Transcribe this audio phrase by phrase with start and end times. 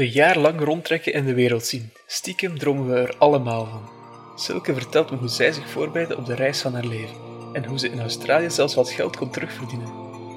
[0.00, 1.92] Een jaar lang rondtrekken en de wereld zien.
[2.06, 3.80] Stiekem dromen we er allemaal van.
[4.36, 7.16] Silke vertelt me hoe zij zich voorbereidde op de reis van haar leven.
[7.52, 9.92] En hoe ze in Australië zelfs wat geld kon terugverdienen.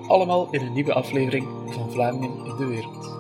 [0.07, 3.11] Allemaal in een nieuwe aflevering van Vlamingen in de Wereld.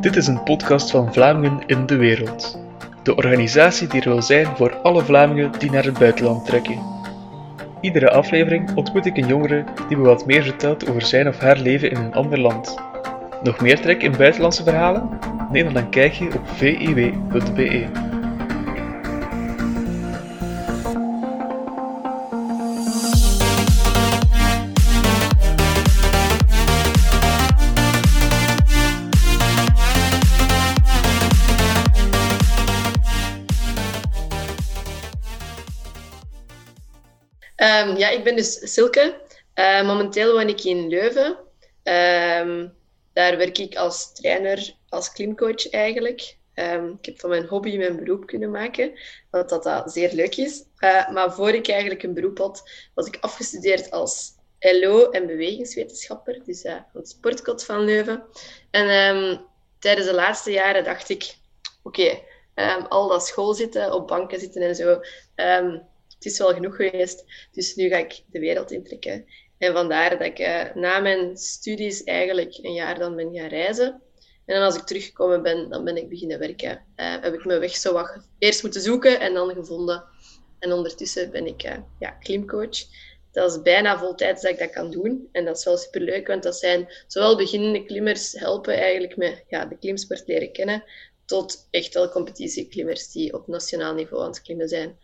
[0.00, 2.58] Dit is een podcast van Vlamingen in de Wereld.
[3.02, 6.97] De organisatie die er wil zijn voor alle Vlamingen die naar het buitenland trekken.
[7.80, 11.58] Iedere aflevering ontmoet ik een jongere die me wat meer vertelt over zijn of haar
[11.58, 12.76] leven in een ander land.
[13.42, 15.08] Nog meer trek in buitenlandse verhalen?
[15.52, 18.07] Neem dan een kijkje op viw.be.
[38.18, 39.20] ik ben dus Silke.
[39.54, 41.38] Uh, momenteel woon ik in Leuven.
[41.82, 42.76] Um,
[43.12, 46.36] daar werk ik als trainer, als klimcoach eigenlijk.
[46.54, 48.98] Um, ik heb van mijn hobby mijn beroep kunnen maken,
[49.30, 50.64] wat dat, dat zeer leuk is.
[50.78, 56.40] Uh, maar voor ik eigenlijk een beroep had, was ik afgestudeerd als LO en bewegingswetenschapper,
[56.44, 58.24] dus uh, aan het sportkot van Leuven.
[58.70, 59.40] En
[59.78, 61.34] tijdens de laatste jaren dacht ik,
[61.82, 62.18] oké,
[62.88, 65.00] al dat school zitten, op banken zitten en zo,
[66.18, 67.24] het is wel genoeg geweest.
[67.52, 69.24] Dus nu ga ik de wereld intrekken.
[69.58, 74.02] En vandaar dat ik uh, na mijn studies eigenlijk een jaar dan ben gaan reizen.
[74.46, 76.84] En dan als ik teruggekomen ben, dan ben ik beginnen werken.
[76.96, 80.04] Uh, heb ik mijn weg zo wat eerst moeten zoeken en dan gevonden.
[80.58, 82.78] En ondertussen ben ik uh, ja, klimcoach.
[83.32, 85.28] Dat is bijna voltijds dat ik dat kan doen.
[85.32, 89.64] En dat is wel superleuk, want dat zijn zowel beginnende klimmers helpen eigenlijk met ja,
[89.64, 90.84] de klimsport leren kennen,
[91.24, 94.98] tot echt wel competitieklimmers die op nationaal niveau aan het klimmen zijn.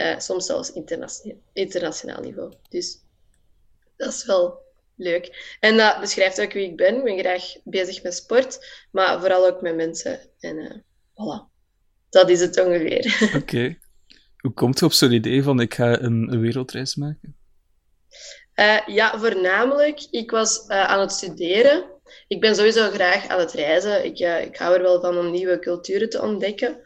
[0.00, 2.52] Uh, soms zelfs internationaal, internationaal niveau.
[2.68, 2.98] Dus
[3.96, 4.58] dat is wel
[4.96, 5.56] leuk.
[5.60, 6.96] En dat beschrijft ook wie ik ben.
[6.96, 10.20] Ik ben graag bezig met sport, maar vooral ook met mensen.
[10.38, 10.70] En uh,
[11.12, 11.48] voilà.
[12.08, 13.32] Dat is het ongeveer.
[13.36, 13.76] Oké.
[14.42, 17.36] Hoe komt je op zo'n idee van ik ga een, wereldreis maken?
[18.54, 20.06] Uh, ja, voornamelijk.
[20.10, 21.84] Ik was aan het studeren.
[22.28, 24.04] Ik ben sowieso graag aan het reizen.
[24.04, 26.80] Ik, ik hou er wel van om nieuwe culturen te ontdekken.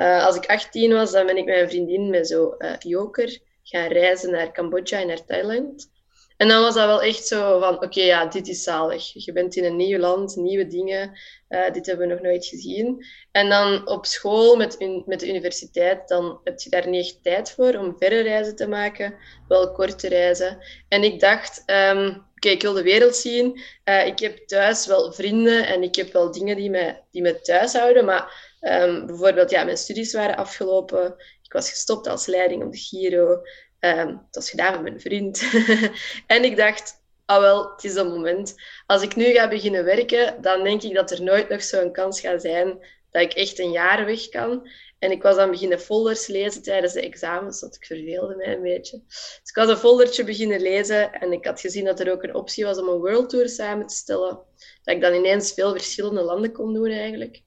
[0.00, 3.38] Uh, als ik 18 was, dan ben ik met mijn vriendin met zo uh, joker
[3.62, 5.90] gaan reizen naar Cambodja en naar Thailand.
[6.36, 9.24] En dan was dat wel echt zo van, oké, ja, dit is zalig.
[9.24, 11.18] Je bent in een nieuw land, nieuwe dingen.
[11.48, 13.04] Uh, dit hebben we nog nooit gezien.
[13.32, 17.50] En dan op school met, met de universiteit, dan heb je daar niet echt tijd
[17.50, 19.14] voor om verre reizen te maken.
[19.48, 20.58] Wel korte reizen.
[20.88, 23.60] En ik dacht, um, oké, ik wil de wereld zien.
[24.06, 27.72] Ik heb thuis wel vrienden en ik heb wel dingen die me, die me thuis
[27.72, 31.14] houden, maar Um, bijvoorbeeld, ja, mijn studies waren afgelopen.
[31.42, 33.42] Ik was gestopt als leiding op de Giro.
[33.80, 35.42] Um, dat was gedaan met mijn vriend.
[36.26, 38.54] en ik dacht, ah wel, het is dat moment.
[38.86, 42.20] Als ik nu ga beginnen werken, dan denk ik dat er nooit nog zo'n kans
[42.20, 42.78] gaat zijn
[43.10, 44.68] dat ik echt een jaar weg kan.
[44.98, 48.62] En ik was dan beginnen folders lezen tijdens de examens, want ik verveelde mij een
[48.62, 49.02] beetje.
[49.06, 52.34] Dus ik was een foldertje beginnen lezen en ik had gezien dat er ook een
[52.34, 54.38] optie was om een world tour samen te stellen.
[54.82, 57.42] Dat ik dan ineens veel verschillende landen kon doen eigenlijk.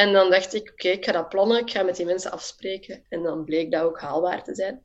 [0.00, 3.04] En dan dacht ik, oké, ik ga dat plannen, ik ga met die mensen afspreken.
[3.08, 4.82] En dan bleek dat ook haalbaar te zijn.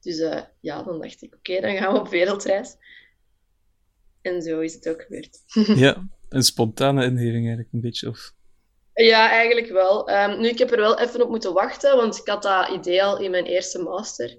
[0.00, 2.76] Dus uh, ja, dan dacht ik, oké, dan gaan we op wereldreis.
[4.22, 5.38] En zo is het ook gebeurd.
[5.84, 8.32] ja, een spontane ingeving eigenlijk een beetje, of...
[8.94, 10.10] Ja, eigenlijk wel.
[10.10, 13.02] Um, nu, ik heb er wel even op moeten wachten, want ik had dat idee
[13.02, 14.38] al in mijn eerste master.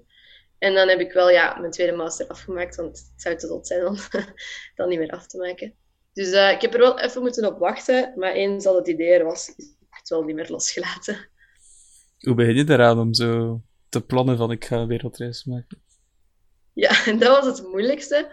[0.58, 3.66] En dan heb ik wel ja, mijn tweede master afgemaakt, want het zou te zot
[3.66, 3.96] zijn om
[4.76, 5.74] dan niet meer af te maken.
[6.12, 9.10] Dus uh, ik heb er wel even moeten op wachten, maar eens al het idee
[9.10, 9.54] er was,
[10.02, 11.28] echt wel niet meer losgelaten.
[12.18, 15.82] Hoe begin je eraan om zo te plannen van ik ga een wereldreis maken?
[16.72, 18.30] Ja, dat was het moeilijkste.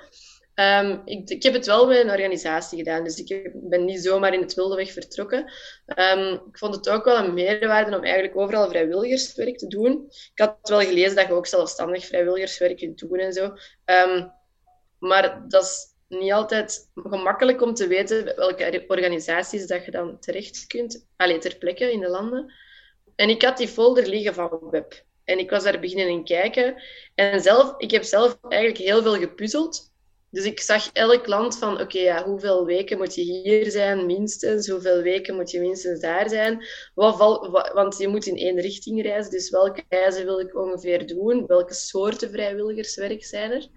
[0.55, 4.33] Um, ik, ik, heb het wel bij een organisatie gedaan, dus ik ben niet zomaar
[4.33, 5.51] in het wilde weg vertrokken.
[5.85, 10.05] Um, ik vond het ook wel een meerwaarde om eigenlijk overal vrijwilligerswerk te doen.
[10.33, 13.43] Ik had wel gelezen dat je ook zelfstandig vrijwilligerswerk kunt doen en zo.
[13.85, 14.31] Um,
[14.99, 20.67] maar dat is niet altijd gemakkelijk om te weten welke organisaties dat je dan terecht
[20.67, 22.53] kunt, alleen ter plekke in de landen.
[23.15, 25.03] En ik had die folder liggen van web.
[25.23, 26.83] En ik was daar beginnen in kijken.
[27.15, 29.91] En zelf, ik heb zelf eigenlijk heel veel gepuzzeld.
[30.31, 34.67] Dus ik zag elk land van, oké, ja, hoeveel weken moet je hier zijn, minstens?
[34.67, 36.65] Hoeveel weken moet je minstens daar zijn?
[36.93, 41.07] Wat val, want je moet in één richting reizen, dus welke reizen wil ik ongeveer
[41.07, 41.45] doen?
[41.47, 43.67] Welke soorten vrijwilligerswerk zijn er?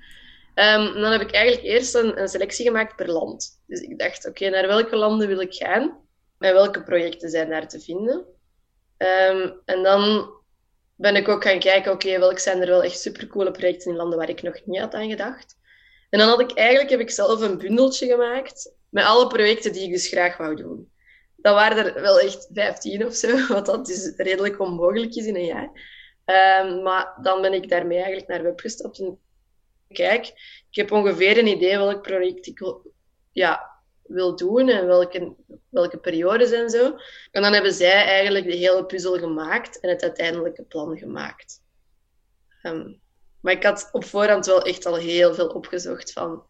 [0.54, 3.62] Um, dan heb ik eigenlijk eerst een, selectie gemaakt per land.
[3.66, 6.00] Dus ik dacht, oké, naar welke landen wil ik gaan?
[6.38, 8.25] En welke projecten zijn daar te vinden?
[8.99, 10.31] Um, en dan
[10.96, 14.19] ben ik ook gaan kijken, oké, welke zijn er wel echt supercoole projecten in landen
[14.19, 15.56] waar ik nog niet had aan gedacht.
[16.10, 19.84] En dan had ik eigenlijk, heb ik zelf een bundeltje gemaakt met alle projecten die
[19.84, 20.93] ik dus graag wou doen.
[21.37, 25.37] Dat waren er wel echt 15 of zo, wat dat dus redelijk onmogelijk is in
[25.37, 25.70] een jaar.
[26.64, 28.98] Um, maar dan ben ik daarmee eigenlijk naar web gestapt.
[28.98, 29.19] En
[29.92, 30.26] kijk,
[30.70, 32.82] ik heb ongeveer een idee welk project ik
[33.32, 33.72] ja,
[34.02, 35.34] wil doen en welke,
[35.68, 36.96] welke periodes en zo.
[37.30, 41.60] En dan hebben zij eigenlijk de hele puzzel gemaakt en het uiteindelijke plan gemaakt.
[42.62, 43.00] Um,
[43.40, 46.46] maar ik had op voorhand wel echt al heel veel opgezocht van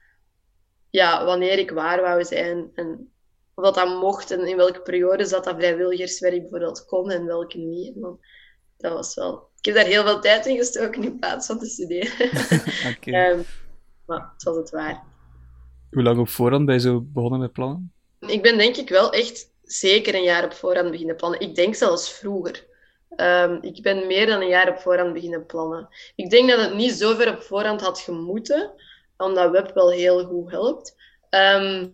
[0.91, 3.13] ja, wanneer ik waar wou zijn en
[3.55, 7.97] wat dat mocht en in welke periodes dat, dat vrijwilligerswerk bijvoorbeeld kon en welke niet.
[8.83, 9.51] Dat was wel...
[9.59, 12.31] Ik heb daar heel veel tijd in gestoken in plaats van te studeren.
[12.97, 13.31] okay.
[13.31, 13.45] um,
[14.07, 15.03] maar het was het waar.
[15.91, 17.93] Hoe lang op voorhand ben je zo begonnen met plannen?
[18.27, 21.41] Ik ben denk ik wel echt zeker een jaar op voorhand beginnen plannen.
[21.41, 22.67] Ik denk zelfs vroeger.
[23.17, 25.89] Um, ik ben meer dan een jaar op voorhand beginnen plannen.
[26.15, 28.73] Ik denk dat het niet zo ver op voorhand had gemoeten,
[29.17, 30.97] omdat web wel heel goed helpt.
[31.31, 31.93] Um,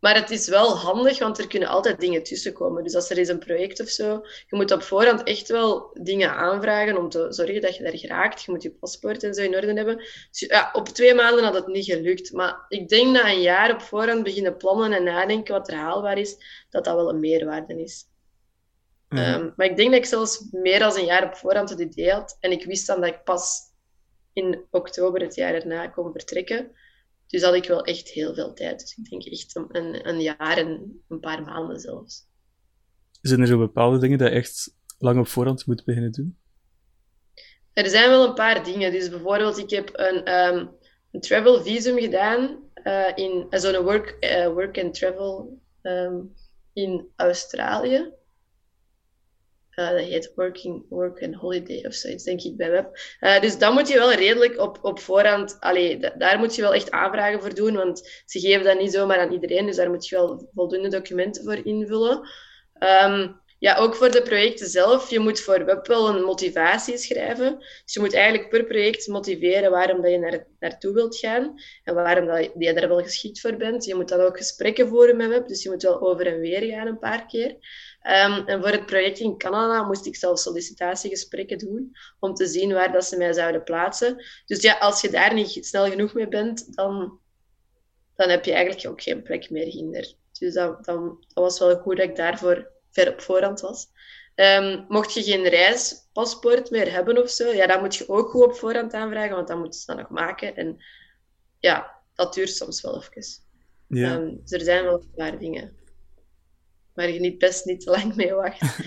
[0.00, 2.82] maar het is wel handig, want er kunnen altijd dingen tussenkomen.
[2.82, 6.30] Dus als er is een project of zo, je moet op voorhand echt wel dingen
[6.30, 8.42] aanvragen om te zorgen dat je daar geraakt.
[8.42, 9.96] Je moet je paspoort en zo in orde hebben.
[9.96, 12.32] Dus ja, op twee maanden had het niet gelukt.
[12.32, 16.18] Maar ik denk dat een jaar op voorhand beginnen plannen en nadenken wat er haalbaar
[16.18, 16.36] is,
[16.70, 18.04] dat dat wel een meerwaarde is.
[19.08, 22.12] Mm maar ik denk dat ik zelfs meer dan een jaar op voorhand het idee
[22.12, 22.36] had.
[22.40, 23.60] En ik wist dan dat ik pas
[24.32, 26.70] in oktober het jaar erna kon vertrekken.
[27.28, 28.80] Dus had ik wel echt heel veel tijd.
[28.80, 32.26] Dus ik denk echt een, een jaar en een paar maanden zelfs.
[33.20, 36.38] Zijn er zo bepaalde dingen dat je echt lang op voorhand moet beginnen doen?
[37.72, 38.92] Er zijn wel een paar dingen.
[38.92, 40.70] Dus bijvoorbeeld, ik heb een, um,
[41.10, 46.34] een travel visum gedaan uh, in uh, zo'n work, uh, work and travel um,
[46.72, 48.12] in Australië.
[49.78, 52.98] Uh, dat heet Working Work and Holiday of zoiets, denk ik, bij web.
[53.20, 55.56] Uh, dus dan moet je wel redelijk op, op voorhand...
[55.60, 59.18] Allee, daar moet je wel echt aanvragen voor doen, want ze geven dat niet zomaar
[59.18, 59.66] aan iedereen.
[59.66, 62.28] Dus daar moet je wel voldoende documenten voor invullen.
[62.78, 65.10] Um, ja, ook voor de projecten zelf.
[65.10, 67.58] Je moet voor web wel een motivatie schrijven.
[67.58, 71.54] Dus je moet eigenlijk per project motiveren waarom dat je naar, naartoe wilt gaan
[71.84, 73.84] en waarom dat je daar wel geschikt voor bent.
[73.84, 76.62] Je moet dan ook gesprekken voeren met web, dus je moet wel over en weer
[76.62, 77.56] gaan een paar keer.
[78.02, 82.72] Um, en voor het project in Canada moest ik zelf sollicitatiegesprekken doen om te zien
[82.72, 84.24] waar dat ze mij zouden plaatsen.
[84.46, 87.18] Dus ja, als je daar niet snel genoeg mee bent, dan,
[88.14, 90.14] dan heb je eigenlijk ook geen plek meer hinder.
[90.32, 93.86] Dus dat, dan, dat was wel goed dat ik daarvoor ver op voorhand was.
[94.34, 98.42] Um, mocht je geen reispaspoort meer hebben of zo, ja, dan moet je ook goed
[98.42, 100.56] op voorhand aanvragen, want dan moeten ze dat nog maken.
[100.56, 100.84] En
[101.58, 103.46] ja, dat duurt soms wel even.
[103.88, 104.14] Ja.
[104.14, 105.77] Um, dus er zijn wel een paar dingen
[106.98, 108.60] waar je niet best niet te lang mee wacht.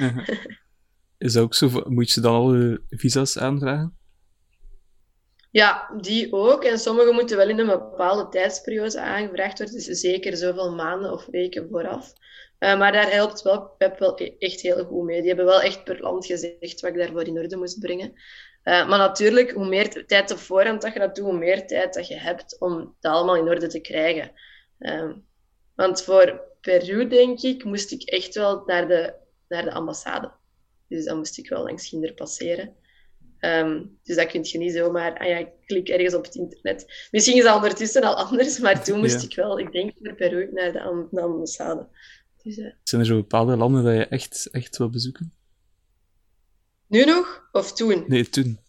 [1.17, 1.83] Is dat ook zo?
[1.85, 3.97] Moet je dan al visa's aanvragen?
[5.51, 6.63] Ja, die ook.
[6.63, 9.75] En sommige moeten wel in een bepaalde tijdsperiode aangevraagd worden.
[9.75, 12.13] Dus zeker zoveel maanden of weken vooraf.
[12.59, 15.19] Uh, maar daar helpt wel Pep wel e-, echt heel goed mee.
[15.19, 18.13] Die hebben wel echt per land gezegd wat ik daarvoor in orde moest brengen.
[18.63, 21.93] Uh, maar natuurlijk, hoe meer tijd op voorhand dat je dat doet, hoe meer tijd
[21.93, 24.31] dat je hebt om dat allemaal in orde te krijgen.
[24.79, 25.11] Uh,
[25.75, 29.13] want voor Peru, denk ik, moest ik echt wel naar de,
[29.47, 30.31] naar de ambassade.
[30.87, 32.75] Dus dan moest ik wel langs Ginder passeren.
[33.39, 37.07] Um, dus dat kun je niet zomaar, ah ja, klik ergens op het internet.
[37.11, 40.49] Misschien is dat ondertussen al anders, maar toen moest ik wel, ik denk voor Peru,
[40.51, 41.87] naar de, de ambassade.
[42.43, 42.73] Dus, uh...
[42.83, 45.33] Zijn er zo bepaalde landen dat je echt, echt wil bezoeken?
[46.87, 47.49] Nu nog?
[47.51, 48.05] Of toen?
[48.07, 48.59] Nee, toen.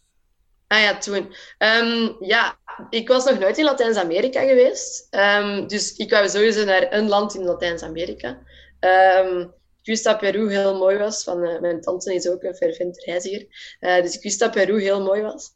[0.72, 1.34] Ah ja, toen.
[1.58, 2.58] Um, ja,
[2.90, 5.08] ik was nog nooit in Latijns-Amerika geweest.
[5.10, 8.38] Um, dus ik wou sowieso naar een land in Latijns-Amerika.
[8.80, 9.40] Um,
[9.80, 11.24] ik wist dat Peru heel mooi was.
[11.24, 13.46] Van, uh, mijn tante is ook een fervent reiziger.
[13.80, 15.50] Uh, dus ik wist dat Peru heel mooi was.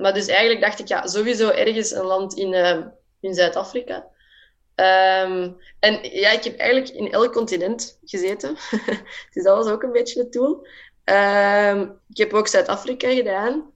[0.00, 2.54] maar dus eigenlijk dacht ik, ja, sowieso ergens een land in,
[3.20, 4.06] in Zuid-Afrika.
[4.74, 8.56] en ja, ik heb eigenlijk in elk continent gezeten.
[9.32, 10.66] dus dat was ook een beetje het doel.
[12.08, 13.72] ik heb ook Zuid-Afrika gedaan.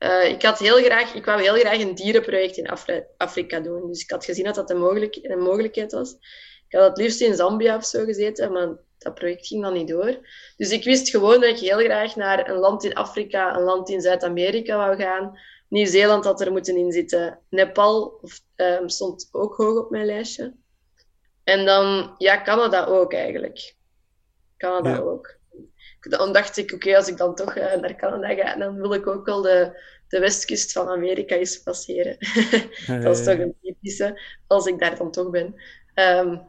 [0.00, 3.86] Uh, ik, had heel graag, ik wou heel graag een dierenproject in Afri Afrika doen.
[3.86, 6.12] Dus ik had gezien dat dat een, mogelijk, een mogelijkheid was.
[6.68, 9.88] Ik had het liefst in Zambia of zo gezeten, maar dat project ging dan niet
[9.88, 10.18] door.
[10.56, 13.88] Dus ik wist gewoon dat ik heel graag naar een land in Afrika, een land
[13.88, 15.38] in Zuid-Amerika wou gaan.
[15.68, 17.38] Nieuw-Zeeland had er moeten in zitten.
[17.48, 20.54] Nepal of, um, stond ook hoog op mijn lijstje.
[21.44, 23.74] En dan, ja, Canada ook eigenlijk.
[24.56, 25.39] Canada ook
[26.00, 29.06] dan dacht ik, oké, als ik dan toch uh, naar Canada ga, dan wil ik
[29.06, 32.16] ook wel de, de westkust van Amerika eens passeren.
[33.02, 35.54] dat is toch een typische, als ik daar dan toch ben.
[35.94, 36.42] Um,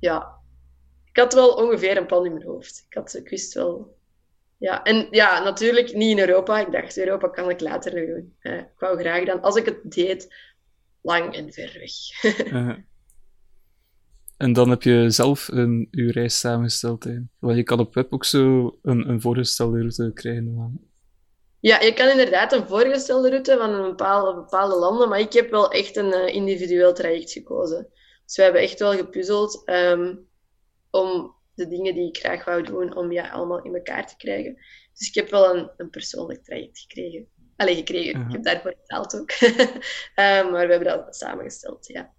[0.00, 0.36] ja,
[1.10, 2.86] ik had wel ongeveer een plan in mijn hoofd.
[2.88, 3.96] Ik, had, ik wist wel
[4.58, 6.60] ja, en ja, natuurlijk niet in Europa.
[6.60, 8.36] Ik dacht, Europa kan ik later nog doen.
[8.42, 10.34] Uh, ik wou graag dan, als ik het deed,
[11.02, 11.92] lang en ver weg.
[12.52, 12.76] uh,
[14.38, 17.04] en dan heb je zelf een, je reis samengesteld.
[17.04, 17.18] Hè?
[17.38, 20.80] Want je kan op web ook zo een, een voorgestelde route krijgen.
[21.60, 25.50] Ja, je kan inderdaad een voorgestelde route van een bepaalde, bepaalde landen, maar ik heb
[25.50, 27.88] wel echt een uh, individueel traject gekozen.
[28.24, 30.28] Dus we hebben echt wel gepuzzeld um,
[30.90, 34.54] om de dingen die ik graag wou doen, om ja, allemaal in elkaar te krijgen.
[34.94, 37.28] Dus ik heb wel een, een persoonlijk traject gekregen.
[37.56, 38.12] Allee, gekregen.
[38.12, 38.26] Uh -huh.
[38.26, 39.30] Ik heb daarvoor betaald ook.
[39.40, 42.14] um, maar we hebben dat samengesteld, ja.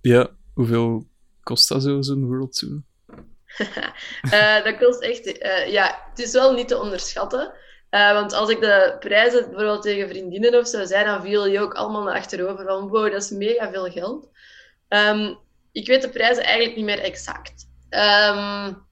[0.00, 1.06] Ja, hoeveel
[1.42, 2.82] kost dat zo, zo'n World Tour?
[4.24, 5.42] uh, dat kost echt...
[5.42, 7.52] Uh, ja, het is wel niet te onderschatten.
[7.90, 11.60] Uh, want als ik de prijzen bijvoorbeeld tegen vriendinnen of zo zei, dan viel je
[11.60, 14.28] ook allemaal naar achterover van wow, dat is mega veel geld.
[14.88, 15.38] Um,
[15.72, 17.68] ik weet de prijzen eigenlijk niet meer exact.
[17.90, 18.82] Um,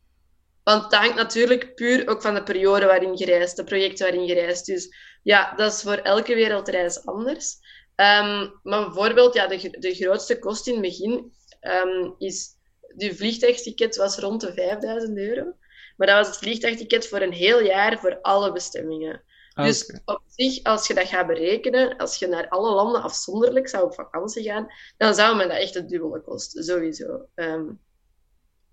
[0.64, 4.26] want het hangt natuurlijk puur ook van de periode waarin je reist, de projecten waarin
[4.26, 4.66] je reist.
[4.66, 7.56] Dus ja, dat is voor elke wereldreis anders.
[7.96, 12.60] Um, maar bijvoorbeeld, ja, de, de grootste kost in het begin um, is...
[12.96, 15.54] Je vliegtuigticket was rond de 5000 euro.
[15.96, 19.22] Maar dat was het vliegtuigticket voor een heel jaar voor alle bestemmingen.
[19.54, 23.68] Ah, dus op zich, als je dat gaat berekenen, als je naar alle landen afzonderlijk
[23.68, 24.66] zou op vakantie gaan,
[24.96, 27.26] dan zou men dat echt het dubbele kosten, sowieso.
[27.34, 27.80] Um,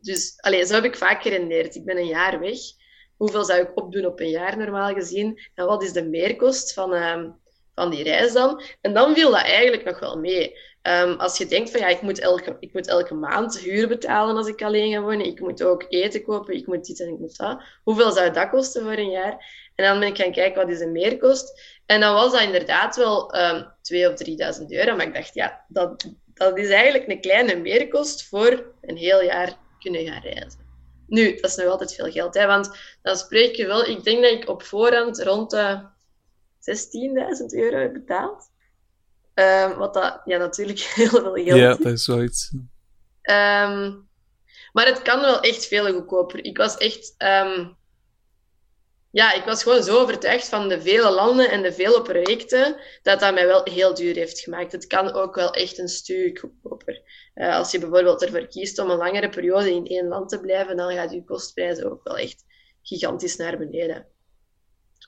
[0.02, 1.76] dus allez, zo heb ik vaak gerendeerd.
[1.76, 2.60] Ik ben een jaar weg.
[3.18, 5.40] Hoeveel zou ik opdoen op een jaar normaal gezien?
[5.54, 7.36] En wat is de meerkost van, um,
[7.76, 8.62] van die reis dan?
[8.82, 10.58] En dan viel dat eigenlijk nog wel mee.
[10.90, 14.36] Um, als je denkt van ja, ik moet, elke, ik moet elke maand huur betalen
[14.36, 15.26] als ik alleen ga wonen.
[15.26, 17.62] Ik moet ook eten kopen, ik moet dit en ik moet dat.
[17.84, 19.32] Hoeveel zou dat kosten voor een jaar?
[19.76, 21.62] En dan ben ik gaan kijken wat is de meerkost.
[21.86, 24.96] En dan was dat inderdaad wel um, 2 of 3000 euro.
[24.96, 29.58] Maar ik dacht ja, dat, dat is eigenlijk een kleine meerkost voor een heel jaar
[29.80, 30.68] kunnen gaan reizen.
[31.08, 33.86] Nu, dat is nog altijd veel geld, hè, want dan spreek je wel...
[33.86, 35.80] Ik denk dat ik op voorhand rond de
[36.60, 38.50] 16.000 euro heb betaald.
[39.40, 41.60] Um, wat dat ja, natuurlijk heel veel geld.
[41.60, 42.52] Ja, dat is wel iets.
[43.22, 44.08] Um,
[44.72, 46.44] maar het kan wel echt veel goedkoper.
[46.46, 47.16] Ik was echt...
[47.18, 47.78] Um,
[49.12, 53.20] ja, ik was gewoon zo overtuigd van de vele landen en de vele projecten, dat
[53.20, 54.72] dat mij wel heel duur heeft gemaakt.
[54.72, 57.02] Het kan ook wel echt een stuk goedkoper.
[57.36, 60.78] Uh, als je bijvoorbeeld ervoor kiest om een langere periode in één land te blijven,
[60.78, 62.46] dan gaat je kostprijs ook wel echt
[62.82, 64.08] gigantisch naar beneden.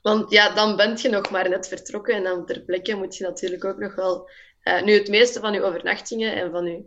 [0.01, 3.23] Want ja, dan ben je nog maar net vertrokken en dan ter plekke moet je
[3.23, 4.29] natuurlijk ook nog wel...
[4.63, 6.83] Uh, nu, het meeste van je overnachtingen en van je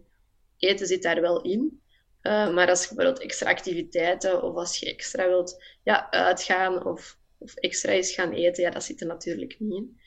[0.59, 1.83] eten zit daar wel in.
[2.23, 7.19] Uh, maar als je bijvoorbeeld extra activiteiten of als je extra wilt ja, uitgaan of,
[7.39, 10.03] of extra eens gaan eten, ja, dat zit er natuurlijk niet in.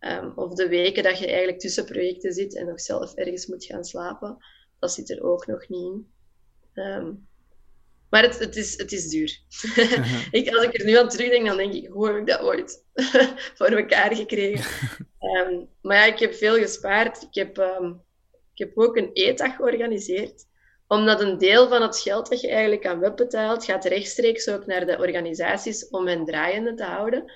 [0.00, 3.64] Um, of de weken dat je eigenlijk tussen projecten zit en nog zelf ergens moet
[3.64, 4.36] gaan slapen,
[4.78, 6.12] dat zit er ook nog niet in.
[6.74, 7.28] Um,
[8.10, 9.38] maar het, het, is, het is duur.
[10.30, 12.84] ik, als ik er nu aan terugdenk, dan denk ik, hoe heb ik dat ooit
[13.56, 14.98] voor elkaar gekregen?
[15.20, 17.22] um, maar ja, ik heb veel gespaard.
[17.22, 17.58] Ik heb,
[18.52, 20.46] ik heb ook een eetdag georganiseerd
[20.88, 24.66] omdat een deel van het geld dat je eigenlijk aan web betaalt, gaat rechtstreeks ook
[24.66, 27.32] naar de organisaties om hen draaiende te houden.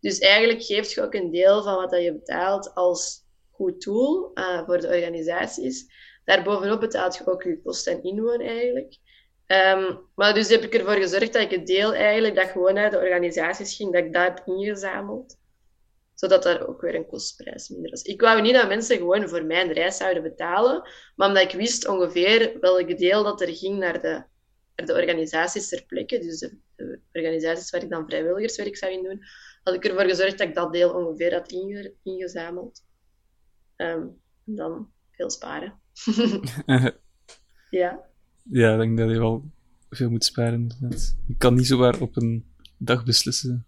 [0.00, 4.66] Dus eigenlijk geeft je ook een deel van wat je betaalt als goed doel uh,
[4.66, 5.86] voor de organisaties.
[6.24, 8.96] Daarbovenop betaalt je ook je kosten en inwoon eigenlijk.
[9.46, 12.90] Um, maar dus heb ik ervoor gezorgd dat ik het deel eigenlijk dat gewoon naar
[12.90, 15.36] de organisaties ging, dat ik dat heb ingezameld
[16.16, 18.02] zodat daar ook weer een kostprijs minder was.
[18.02, 21.88] Ik wou niet dat mensen gewoon voor mijn reis zouden betalen, maar omdat ik wist
[21.88, 24.24] ongeveer welk deel dat er ging naar de,
[24.76, 29.02] naar de organisaties ter plekke, dus de, de, organisaties waar ik dan vrijwilligerswerk zou in
[29.02, 29.20] doen,
[29.62, 32.84] had ik ervoor gezorgd dat ik dat deel ongeveer had inge, ingezameld.
[33.76, 35.80] Um, en dan veel sparen.
[37.70, 38.08] ja.
[38.50, 39.44] Ja, ik denk dat je wel
[39.90, 40.68] veel moet sparen.
[41.26, 42.44] Je kan niet zomaar op een
[42.78, 43.66] dag beslissen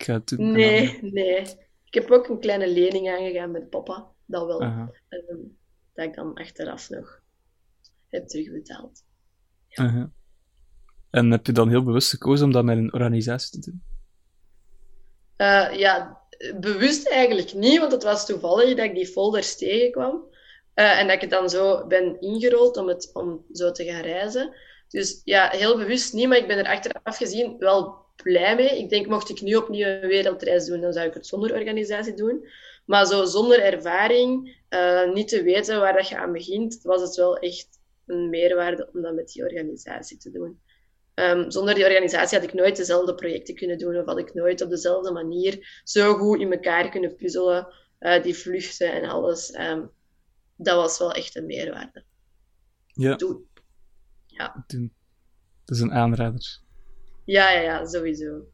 [0.00, 0.52] ik ga het doen.
[0.52, 1.40] Nee, nee.
[1.84, 4.06] Ik heb ook een kleine lening aangegaan met papa.
[4.26, 4.62] Dat wel.
[4.62, 5.56] Um,
[5.94, 7.20] dat ik dan achteraf nog
[8.08, 9.04] heb terugbetaald.
[9.68, 10.10] Ja.
[11.10, 13.82] En heb je dan heel bewust gekozen om dat met een organisatie te doen?
[15.36, 16.20] Uh, ja,
[16.60, 20.24] bewust eigenlijk niet, want het was toevallig dat ik die folders tegenkwam.
[20.80, 24.02] Uh, en dat ik het dan zo ben ingerold om, het, om zo te gaan
[24.02, 24.54] reizen.
[24.88, 28.78] Dus ja, heel bewust niet, maar ik ben er achteraf gezien wel blij mee.
[28.78, 32.14] Ik denk, mocht ik nu opnieuw een wereldreis doen, dan zou ik het zonder organisatie
[32.14, 32.48] doen.
[32.86, 37.14] Maar zo zonder ervaring, uh, niet te weten waar dat je aan begint, was het
[37.14, 37.68] wel echt
[38.06, 40.60] een meerwaarde om dat met die organisatie te doen.
[41.14, 44.60] Um, zonder die organisatie had ik nooit dezelfde projecten kunnen doen of had ik nooit
[44.60, 49.54] op dezelfde manier zo goed in elkaar kunnen puzzelen, uh, die vluchten en alles.
[49.58, 49.90] Um,
[50.62, 52.04] dat was wel echt een meerwaarde.
[52.86, 53.16] Ja.
[54.26, 54.64] Ja.
[54.66, 54.92] Doen.
[55.64, 56.58] Dat is een aanrader.
[57.24, 58.44] Ja, ja, ja, sowieso.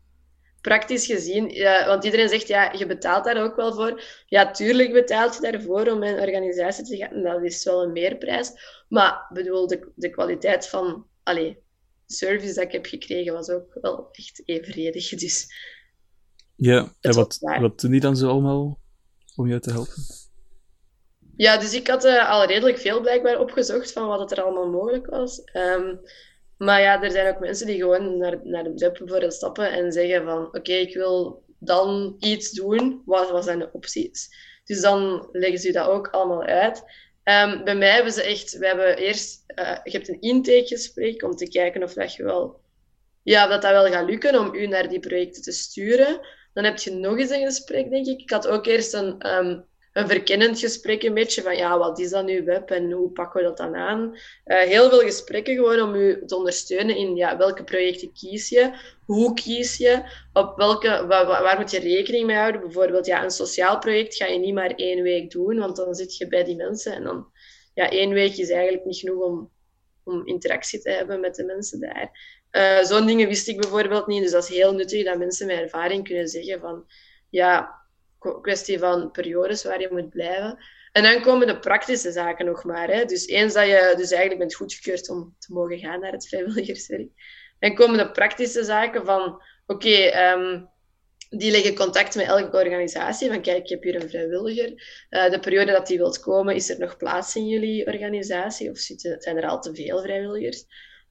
[0.61, 4.03] Praktisch gezien, ja, want iedereen zegt, ja, je betaalt daar ook wel voor.
[4.27, 7.23] Ja, tuurlijk betaalt je daarvoor om een organisatie te gaan.
[7.23, 8.53] Dat is wel een meerprijs.
[8.89, 11.59] Maar bedoel, de, de kwaliteit van allee,
[12.07, 15.09] de service dat ik heb gekregen was ook wel echt evenredig.
[15.09, 15.47] Dus
[16.57, 18.81] ja, en wat, wat doen die dan zo allemaal
[19.37, 20.26] om jou te helpen?
[21.37, 25.07] Ja, dus ik had uh, al redelijk veel blijkbaar opgezocht van wat er allemaal mogelijk
[25.07, 25.43] was.
[25.55, 26.01] Um,
[26.59, 29.93] maar ja, er zijn ook mensen die gewoon naar, naar de web bijvoorbeeld stappen en
[29.93, 33.03] zeggen van oké, ik wil dan iets doen.
[33.05, 34.29] Wat, wat zijn de opties?
[34.65, 36.83] Dus dan leggen ze dat ook allemaal uit.
[37.25, 41.37] Um, bij mij hebben ze echt, we hebben eerst, uh, je hebt een intakegesprek om
[41.37, 42.61] te kijken of dat je wel,
[43.23, 46.21] ja, dat dat wel gaat lukken om u naar die projecten te sturen.
[46.53, 48.21] Dan heb je nog eens een gesprek, denk ik.
[48.21, 49.65] Ik had ook eerst een um,
[49.97, 53.41] een verkennend gesprek een beetje van ja, wat is dat nu web en hoe pakken
[53.41, 54.17] we dat dan aan?
[54.45, 58.73] Uh, heel veel gesprekken gewoon om u te ondersteunen in ja, welke projecten kies je,
[59.05, 62.61] hoe kies je, op welke, waar, waar, moet je rekening mee houden?
[62.61, 66.17] Bijvoorbeeld ja, een sociaal project ga je niet maar één week doen, want dan zit
[66.17, 67.27] je bij die mensen en dan
[67.75, 69.51] ja, één week is eigenlijk niet genoeg om,
[70.05, 72.11] om interactie te hebben met de mensen daar.
[72.53, 75.59] Uh, Zo'n dingen wist ik bijvoorbeeld niet, dus dat is heel nuttig dat mensen met
[75.59, 76.87] ervaring kunnen zeggen van
[77.31, 77.86] ja,
[78.41, 80.59] kwestie van periodes waar je moet blijven.
[80.93, 82.89] En dan komen de praktische zaken nog maar.
[82.89, 83.05] Hè.
[83.05, 87.09] Dus eens dat je dus eigenlijk bent goedgekeurd om te mogen gaan naar het vrijwilligerswerk,
[87.59, 90.61] dan komen de praktische zaken van, oké, ehm,
[91.29, 93.29] die leggen contact met elke organisatie.
[93.29, 94.71] Van kijk, ik heb hier een vrijwilliger.
[95.11, 98.71] Uh, de periode dat die wilt komen, is er nog plaats in jullie organisatie?
[98.71, 100.65] Of zijn er al te veel vrijwilligers?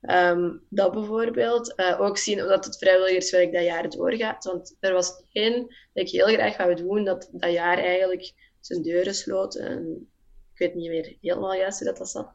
[0.07, 1.73] Um, dat bijvoorbeeld.
[1.75, 4.43] Uh, ook zien of dat het vrijwilligerswerk dat jaar doorgaat.
[4.43, 5.59] Want er was één
[5.93, 9.55] dat ik heel graag wou doen, dat dat jaar eigenlijk zijn deuren sloot.
[9.55, 10.09] En
[10.53, 12.33] ik weet niet meer helemaal juist hoe dat, dat zat.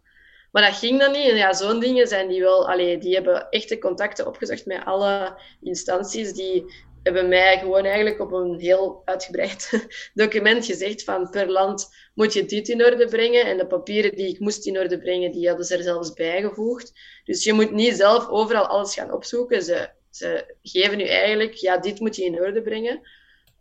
[0.53, 1.31] Maar dat ging dan niet.
[1.31, 2.69] En ja, zo'n dingen zijn die wel...
[2.69, 6.65] Allee, die hebben echte contacten opgezocht met alle instanties die
[7.03, 12.45] hebben mij gewoon eigenlijk op een heel uitgebreid document gezegd van per land moet je
[12.45, 13.45] dit in orde brengen.
[13.45, 16.93] En de papieren die ik moest in orde brengen, die hadden ze er zelfs bijgevoegd.
[17.25, 19.63] Dus je moet niet zelf overal alles gaan opzoeken.
[19.63, 23.01] Ze, ze geven nu eigenlijk, ja, dit moet je in orde brengen.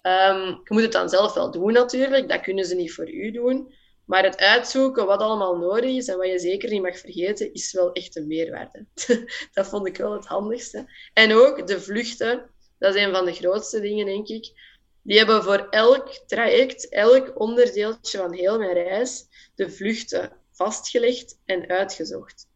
[0.01, 3.31] Um, je moet het dan zelf wel doen natuurlijk, dat kunnen ze niet voor u
[3.31, 3.73] doen.
[4.05, 7.73] Maar het uitzoeken wat allemaal nodig is en wat je zeker niet mag vergeten, is
[7.73, 8.85] wel echt een meerwaarde.
[9.53, 10.91] dat vond ik wel het handigste.
[11.13, 14.51] En ook de vluchten dat is een van de grootste dingen, denk ik.
[15.01, 21.69] Die hebben voor elk traject, elk onderdeeltje van heel mijn reis, de vluchten vastgelegd en
[21.69, 22.47] uitgezocht.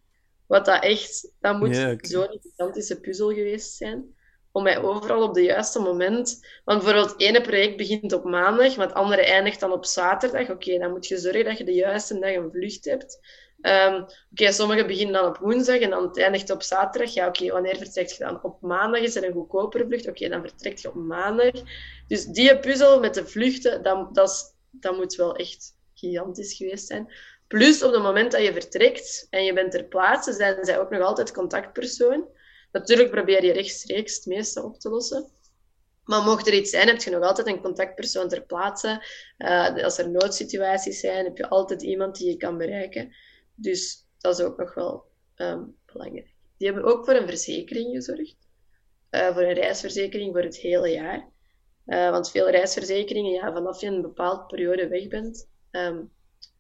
[0.48, 4.16] Wat dat echt, dat moet zo'n gigantische puzzel geweest zijn.
[4.52, 6.46] Om mij overal op het juiste moment.
[6.64, 10.50] Want bijvoorbeeld het ene project begint op maandag, maar het andere eindigt dan op zaterdag.
[10.50, 13.20] Oké, dan moet je zorgen dat je de juiste dag een vlucht hebt.
[13.66, 17.14] Um, oké, sommigen beginnen dan op woensdag en dan eindigt op zaterdag.
[17.14, 18.44] Ja, oké, wanneer vertrekt je dan?
[18.44, 20.08] Op maandag is er een goedkopere vlucht.
[20.08, 21.52] Oké, dan vertrekt je op maandag.
[22.08, 24.56] Dus die puzzel met de vluchten, dat,
[24.98, 27.14] moet wel echt gigantisch geweest zijn.
[27.48, 30.90] Plus, op het moment dat je vertrekt en je bent ter plaatse, zijn zij ook
[30.90, 32.28] nog altijd contactpersoon.
[32.72, 35.32] Natuurlijk probeer je rechtstreeks het meeste op te lossen.
[36.04, 39.06] Maar mocht er iets zijn, heb je nog altijd een contactpersoon ter plaatse.
[39.38, 43.14] Uh, als er noodsituaties zijn, heb je altijd iemand die je kan bereiken.
[43.56, 46.34] Dus dat is ook nog wel um, belangrijk.
[46.58, 48.38] Die hebben ook voor een verzekering gezorgd.
[49.12, 51.32] Uh, voor een reisverzekering voor het hele jaar.
[51.86, 56.12] Uh, want veel reisverzekeringen, ja, vanaf je een bepaalde periode weg bent, um,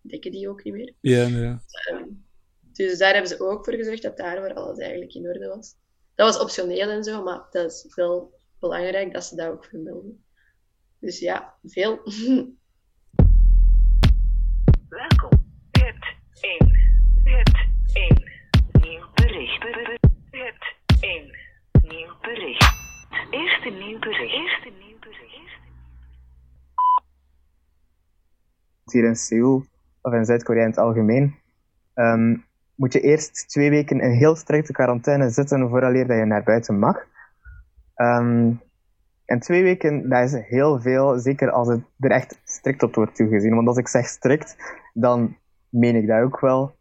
[0.01, 0.93] dekken die ook niet meer.
[0.99, 1.61] Ja, ja.
[1.91, 2.25] Um,
[2.61, 5.75] dus daar hebben ze ook voor gezorgd dat daarvoor alles eigenlijk in orde was.
[6.15, 10.25] Dat was optioneel en zo, maar dat is wel belangrijk dat ze dat ook vermelden.
[10.99, 12.01] Dus ja, veel.
[16.43, 16.57] 1.
[17.23, 18.23] Het 1.
[18.81, 19.63] Nieuw bericht.
[20.31, 21.35] Het 1.
[21.81, 22.73] Nieuw bericht.
[23.29, 24.33] Eerste nieuw bericht.
[24.33, 25.59] Eerste nieuw bericht.
[28.83, 29.65] Hier in Seoul,
[30.01, 31.35] of in Zuid-Korea in het algemeen,
[31.95, 36.43] um, moet je eerst twee weken in heel strikte quarantaine zitten vooraleer dat je naar
[36.43, 37.05] buiten mag.
[37.95, 38.61] Um,
[39.25, 43.15] en twee weken, dat is heel veel, zeker als het er echt strikt op wordt
[43.15, 43.55] toegezien.
[43.55, 44.55] Want als ik zeg strikt,
[44.93, 45.37] dan
[45.73, 46.75] meen ik dat ook wel.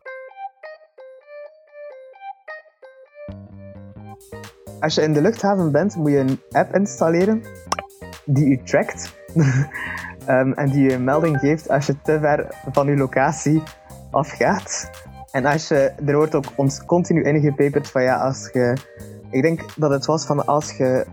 [4.81, 7.43] Als je in de luchthaven bent, moet je een app installeren
[8.25, 9.15] die je trackt.
[10.29, 13.63] um, en die je een melding geeft als je te ver van je locatie
[14.11, 14.91] afgaat.
[15.31, 18.77] En als je, er wordt ook ons continu ingepeperd van ja, als je...
[19.31, 21.07] Ik denk dat het was van als je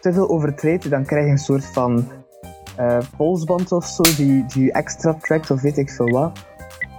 [0.00, 2.08] te veel overtreedt, dan krijg je een soort van
[2.80, 6.47] uh, polsband of zo, die, die je extra trackt of weet ik veel wat.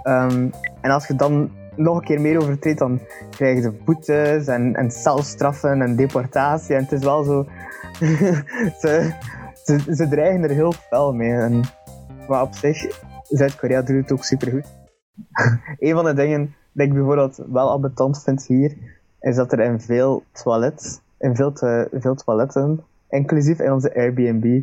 [0.02, 4.74] Um, en als je dan nog een keer meer overtreedt, dan krijgen ze boetes en,
[4.74, 6.74] en celstraffen en deportatie.
[6.74, 7.46] En het is wel zo...
[8.80, 9.12] ze,
[9.94, 11.32] ze, dreigen er heel fel mee.
[11.32, 11.62] En,
[12.28, 14.66] maar op zich, Zuid-Korea doet het ook supergoed.
[15.78, 18.76] een van de dingen dat ik bijvoorbeeld wel ambetant vind hier,
[19.20, 24.62] is dat er in veel toilets, in veel, te, veel toiletten, inclusief in onze Airbnb,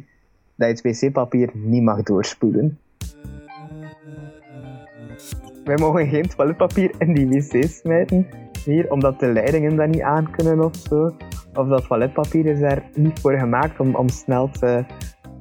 [0.55, 2.79] dat je het wc-papier niet mag doorspoelen.
[5.67, 8.27] Wij mogen geen toiletpapier in die wc's smijten
[8.65, 11.15] hier, omdat de leidingen dat niet aan kunnen of zo.
[11.53, 14.85] Of dat toiletpapier is daar niet voor gemaakt om, om snel te,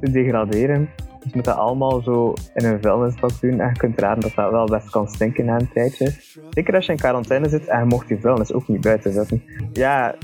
[0.00, 0.88] degraderen.
[0.96, 3.60] Dus je moet dat allemaal zo in een vuilnisbak doen.
[3.60, 6.12] En je kunt raden dat dat wel best kan stinken na een tijdje.
[6.50, 9.42] Zeker als je in quarantaine zit en je mocht die vuilnis ook niet buiten zetten.
[9.72, 10.14] Ja,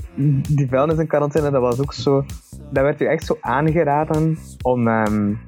[0.49, 2.25] die vuilnis in quarantaine, dat was ook zo...
[2.71, 4.87] Dat werd je echt zo aangeraden om...
[4.87, 5.39] Um,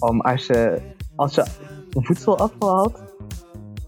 [0.00, 0.80] om als je,
[1.16, 1.44] als je
[1.90, 3.05] voedselafval had,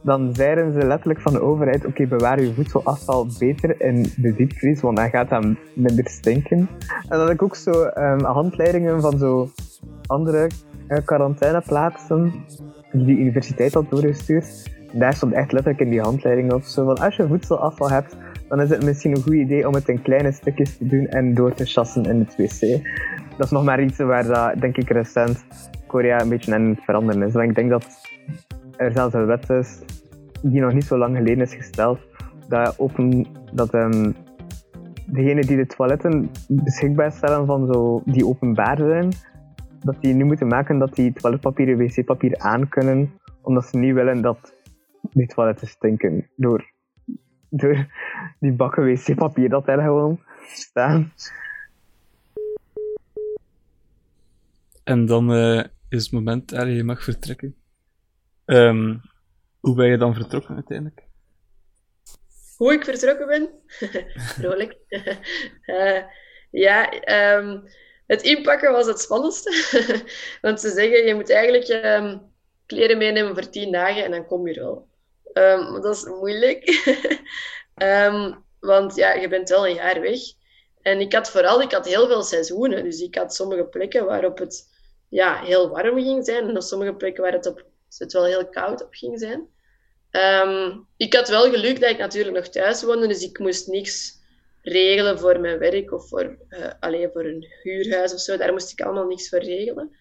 [0.02, 4.80] dan zeiden ze letterlijk van de overheid, oké, bewaar je voedselafval beter in de diepvries,
[4.80, 6.58] want dan gaat dat minder stinken.
[6.58, 9.48] En dan had ik ook zo um, handleidingen van zo
[10.06, 10.48] andere
[10.88, 12.32] uh, quarantaineplaatsen
[12.92, 14.76] die de universiteit had doorgestuurd.
[14.92, 18.16] Daar stond echt letterlijk in die handleiding of zo, als je voedselafval hebt,
[18.48, 21.34] dan is het misschien een goed idee om het in kleine stukjes te doen en
[21.34, 22.82] door te chassen in het wc.
[23.36, 25.44] Dat is nog maar iets waar dat, denk ik, recent
[25.86, 27.32] Korea een beetje aan het veranderen is.
[27.32, 28.07] Want ik denk dat
[28.78, 29.78] er zelfs een wet is
[30.42, 31.98] die nog niet zo lang geleden is gesteld,
[32.48, 32.76] dat,
[33.52, 34.14] dat um,
[35.06, 39.12] degenen die de toiletten beschikbaar stellen van zo, die openbaar zijn,
[39.80, 43.12] dat die nu moeten maken dat die toiletpapier en wc-papier aan kunnen,
[43.42, 44.54] omdat ze niet willen dat
[45.12, 46.72] die toiletten stinken door,
[47.48, 47.86] door
[48.40, 50.20] die bakken wc-papier dat er gewoon
[50.52, 51.12] staan.
[54.84, 57.54] En dan uh, is het moment dat je mag vertrekken.
[58.50, 59.00] Um,
[59.60, 61.02] hoe ben je dan vertrokken uiteindelijk?
[62.56, 63.50] Hoe ik vertrokken ben?
[64.38, 64.76] Vrolijk.
[65.66, 66.02] uh,
[66.66, 66.92] ja,
[67.36, 67.64] um,
[68.06, 69.50] het inpakken was het spannendste.
[70.42, 72.32] Want ze zeggen, je moet eigenlijk um,
[72.66, 74.88] kleren meenemen voor tien dagen en dan kom je wel.
[75.80, 76.64] Dat is moeilijk.
[78.60, 80.20] want ja, je bent wel een jaar weg.
[80.82, 82.84] En ik had vooral ik had heel veel seizoenen.
[82.84, 84.68] Dus ik had sommige plekken waarop het
[85.08, 86.48] ja, heel warm ging zijn.
[86.48, 89.48] En sommige plekken waar het op het wel heel koud op ging zijn.
[90.10, 94.16] Um, ik had wel geluk dat ik natuurlijk nog thuis woonde, dus ik moest niks
[94.62, 98.36] regelen voor mijn werk of voor, uh, alleen voor een huurhuis of zo.
[98.36, 99.96] Daar moest ik allemaal niks voor regelen.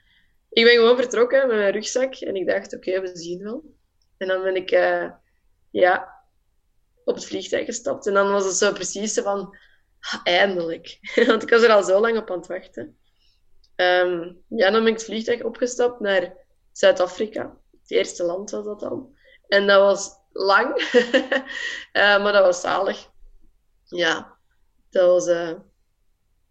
[0.50, 3.64] Ik ben gewoon vertrokken met mijn rugzak en ik dacht, oké, we zien wel.
[4.18, 5.12] En dan ben ik uh,
[5.72, 6.18] ja,
[7.04, 8.08] op het vliegtuig gestapt.
[8.08, 9.58] En dan was het zo precies van,
[10.00, 11.00] ah, eindelijk.
[11.28, 12.98] Want ik was er al zo lang op aan het wachten.
[13.76, 16.34] Um, ja, dan ben ik het vliegtuig opgestapt naar
[16.72, 17.58] Zuid-Afrika.
[17.88, 19.16] Het eerste land was dat dan.
[19.48, 20.92] En dat was lang,
[21.94, 23.10] uh, maar dat was zalig.
[23.84, 24.38] Ja,
[24.90, 25.52] dat was, uh,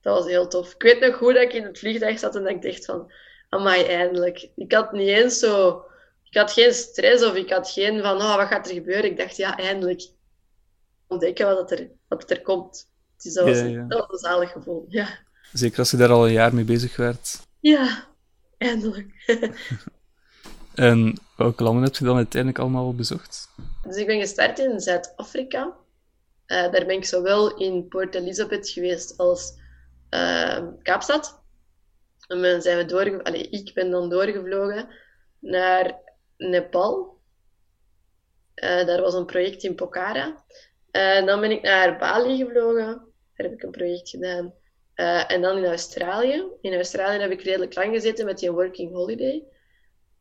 [0.01, 0.75] dat was heel tof.
[0.75, 3.13] Ik weet nog goed dat ik in het vliegtuig zat en dat ik dacht van,
[3.49, 4.49] amai, eindelijk.
[4.57, 5.85] Ik had niet eens zo...
[6.25, 9.05] Ik had geen stress of ik had geen van, oh, wat gaat er gebeuren?
[9.05, 10.09] Ik dacht, ja, eindelijk
[11.07, 12.89] ontdekken wat er, wat er komt.
[13.23, 13.85] Dus dat, was, ja, ja.
[13.89, 15.19] dat was een zalig gevoel, ja.
[15.53, 17.41] Zeker als je daar al een jaar mee bezig werd.
[17.61, 18.07] Ja,
[18.59, 19.09] eindelijk.
[20.77, 23.49] En welke landen heb je dan uiteindelijk allemaal bezocht?
[23.83, 25.65] Dus ik ben gestart in Zuid-Afrika.
[25.67, 25.77] Uh,
[26.47, 29.53] daar ben ik zowel in Port Elizabeth geweest als
[30.11, 31.43] uh, Kaapstad.
[32.29, 33.25] En dan zijn we doorge...
[33.25, 34.89] Allee, ik ben dan doorgevlogen
[35.39, 35.99] naar
[36.37, 37.21] Nepal.
[38.55, 40.45] Uh, daar was een project in Pokhara.
[41.25, 42.87] dan ben ik naar Bali gevlogen.
[43.37, 44.55] Daar heb ik een project gedaan.
[45.27, 46.45] en dan in Australië.
[46.61, 49.45] In Australië heb ik redelijk lang gezeten met die working holiday.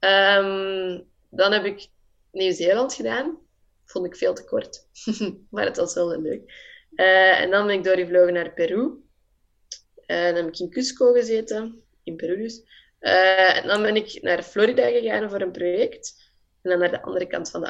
[0.06, 1.88] Um, dan heb ik
[2.32, 3.38] Nieuw-Zeeland gedaan.
[3.86, 4.88] Vond ik veel te kort.
[5.52, 6.54] maar het was wel leuk.
[6.96, 9.04] Uh, en dan ben ik doorgevlogen naar Peru.
[10.08, 11.84] Uh, dan heb ik in Cusco gezeten.
[12.04, 12.64] In Peru dus.
[13.00, 16.24] Uh, en dan ben ik naar Florida gegaan voor een project.
[16.62, 17.68] En dan naar de andere kant van, de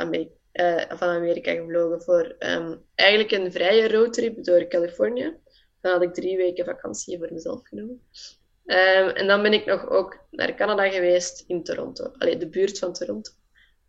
[0.99, 5.37] Amerika gevlogen voor um, eigenlijk een vrije roadtrip door Californië.
[5.81, 8.01] Dan had ik drie weken vakantie voor mezelf genomen.
[8.65, 12.11] Um, en dan ben ik nog ook naar Canada geweest in Toronto.
[12.17, 13.31] Allee, de buurt van Toronto.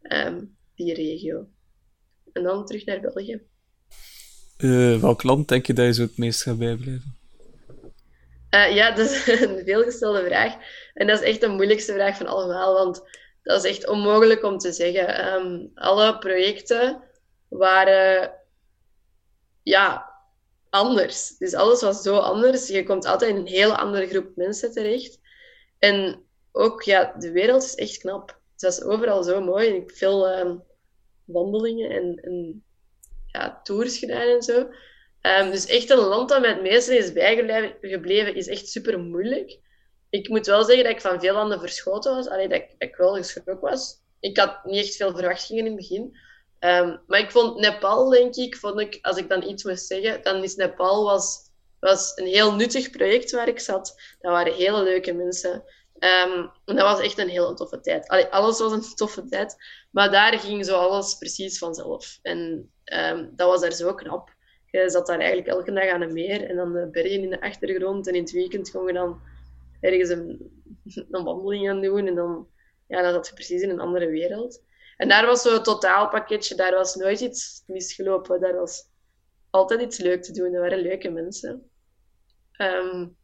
[0.03, 1.49] Um, die regio.
[2.33, 3.41] En dan terug naar België.
[4.59, 7.17] Uh, welk land denk je dat je zo het meest gaat bijblijven?
[8.51, 10.55] Uh, ja, dat is een veelgestelde vraag.
[10.95, 13.03] En dat is echt de moeilijkste vraag van allemaal, want
[13.43, 15.35] dat is echt onmogelijk om te zeggen.
[15.35, 17.03] Um, alle projecten
[17.49, 18.33] waren
[19.63, 20.06] ja,
[20.77, 21.37] anders.
[21.39, 22.69] Dus alles was zo anders.
[22.69, 25.19] Je komt altijd in een hele andere groep mensen terecht.
[25.79, 28.29] En ook, ja, de wereld is echt knap.
[28.53, 29.69] Het was overal zo mooi.
[29.69, 30.63] Ik veel um,
[31.25, 32.65] wandelingen en, en
[33.27, 34.69] ja, tours gedaan en zo.
[35.21, 39.59] Ehm, dus echt een land dat mij het is bijgebleven, is echt super moeilijk.
[40.11, 42.29] Ik moet wel zeggen dat ik van veel landen verschoten was.
[42.29, 43.95] Alleen dat dat ik wel geschrokken was.
[44.21, 46.19] Ik had niet echt veel verwachtingen in het begin.
[46.59, 50.23] Ehm, maar ik vond Nepal, denk ik, vond ik, als ik dan iets moest zeggen,
[50.23, 51.39] dan is Nepal was,
[51.81, 53.95] was een heel nuttig project waar ik zat.
[54.21, 55.65] Dat waren hele leuke mensen.
[55.99, 58.09] Um, en dat was echt een hele toffe tijd.
[58.31, 59.57] Alles was een toffe tijd,
[59.91, 62.19] maar daar ging zo alles precies vanzelf.
[62.23, 64.35] En um, dat was daar zo knap.
[64.71, 67.41] Je zat daar eigenlijk elke dag aan een meer en dan de bergen in de
[67.41, 68.07] achtergrond.
[68.07, 69.21] En in het weekend kon je dan
[69.81, 70.51] ergens een,
[71.11, 72.07] een wandeling aan doen.
[72.07, 72.49] En dan,
[72.87, 74.63] ja, dan zat je precies in een andere wereld.
[74.97, 78.41] En daar was zo'n totaalpakketje, daar was nooit iets misgelopen.
[78.41, 78.83] Daar was
[79.51, 80.55] altijd iets leuk te doen.
[80.55, 81.71] Er waren leuke mensen.
[82.61, 83.17] Um,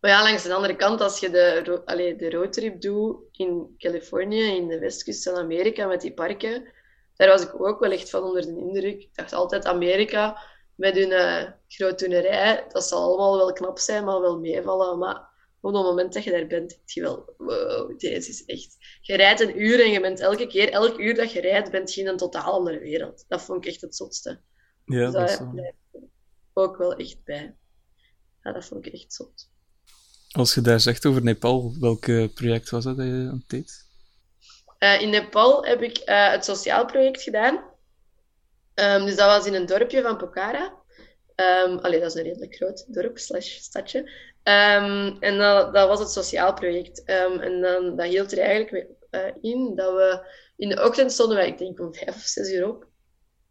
[0.00, 4.56] maar ja, langs de andere kant, als je de, allee, de roadtrip doet in Californië,
[4.56, 6.72] in de westkust van Amerika, met die parken,
[7.16, 9.02] daar was ik ook wel echt van onder de indruk.
[9.02, 10.42] Ik dacht altijd, Amerika,
[10.74, 14.98] met hun uh, grootdoenerij, dat zal allemaal wel knap zijn, maar wel meevallen.
[14.98, 15.28] Maar
[15.64, 18.76] op het moment dat je daar bent, denk je wel, wow, deze is echt...
[19.00, 21.94] Je rijdt een uur en je bent elke keer, elk uur dat je rijdt, bent
[21.94, 23.24] je in een totaal andere wereld.
[23.28, 24.40] Dat vond ik echt het zotste.
[24.84, 25.38] Ja, dus dat is
[26.52, 27.56] ook wel echt bij.
[28.42, 29.50] Ja, dat vond ik echt zot.
[30.30, 32.00] Als je daar zegt over Nepal, welk
[32.34, 33.86] project was dat dat je aan het deed?
[34.78, 37.54] Uh, in Nepal heb ik uh, het sociaal project gedaan.
[38.74, 40.82] Um, dus dat was in een dorpje van Pokhara.
[41.36, 44.10] Um, allee, dat is een redelijk groot dorp slash stadje.
[44.44, 47.04] Um, en dat, dat, was het sociaal project.
[47.04, 50.26] en dan, dat hield er eigenlijk uh, in dat we...
[50.56, 52.86] In de ochtend stonden ik denk, om vijf of zes uur op.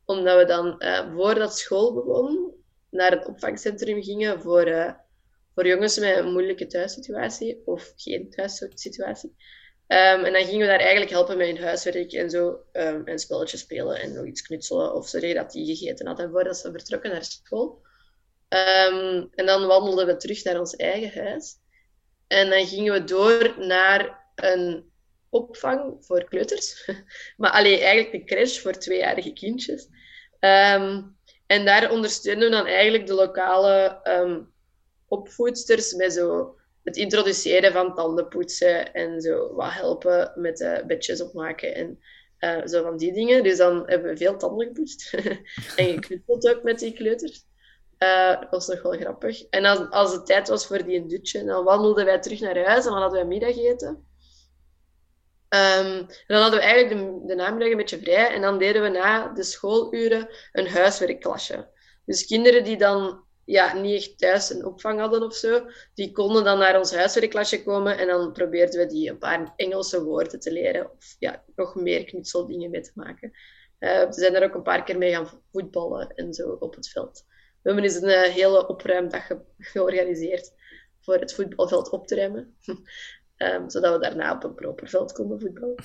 [0.06, 0.84] Omdat we dan,
[1.16, 2.54] voordat school begon,
[2.90, 4.96] naar het opvangcentrum gingen voor,
[5.56, 9.36] voor jongens met een moeilijke thuissituatie of geen thuissituatie.
[9.88, 12.60] Um, en dan gingen we daar eigenlijk helpen met hun huiswerk en zo.
[12.74, 14.94] Um, en spelletjes spelen en nog iets knutselen.
[14.94, 17.82] Of zorgen dat die gegeten hadden voordat ze vertrokken naar school.
[18.54, 21.56] Um, en dan wandelden we terug naar ons eigen huis.
[22.28, 24.92] En dan gingen we door naar een
[25.30, 26.90] opvang voor kleuters.
[27.38, 29.88] maar alleen eigenlijk een crash voor tweejarige kindjes.
[31.48, 34.02] en daar ondersteunen we dan eigenlijk de lokale
[35.08, 41.76] opvoedsters met zo het introduceren van tandenpoetsen en zo wat helpen met uh, bedjes opmaken
[41.76, 42.00] en
[42.40, 43.44] uh, zo van die dingen.
[43.44, 45.14] Dus dan hebben we veel tanden gepoetst
[45.76, 47.46] en geknutseld ook met die kleuters.
[48.04, 49.44] Uh, dat was nog wel grappig.
[49.50, 52.86] En als, als het tijd was voor die dutje, dan wandelden wij terug naar huis
[52.86, 53.88] en dan hadden wij middageten.
[55.50, 58.82] Um, en dan hadden we eigenlijk de, de namiddag een beetje vrij en dan deden
[58.82, 61.70] we na de schooluren een huiswerkklasje.
[62.06, 66.44] Dus kinderen die dan ja, niet echt thuis een opvang hadden of zo, die konden
[66.44, 70.52] dan naar ons huiswerkklasje komen en dan probeerden we die een paar Engelse woorden te
[70.52, 73.32] leren of ja, nog meer knutseldingen mee te maken.
[73.80, 76.90] Uh, we zijn er ook een paar keer mee gaan voetballen en zo op het
[76.90, 77.26] veld.
[77.64, 80.54] We hebben eens een uh, hele opruimdag ge georganiseerd
[81.02, 82.58] voor het voetbalveld op te ruimen.
[83.38, 85.76] um, zodat we daarna op een proper veld konden voetballen.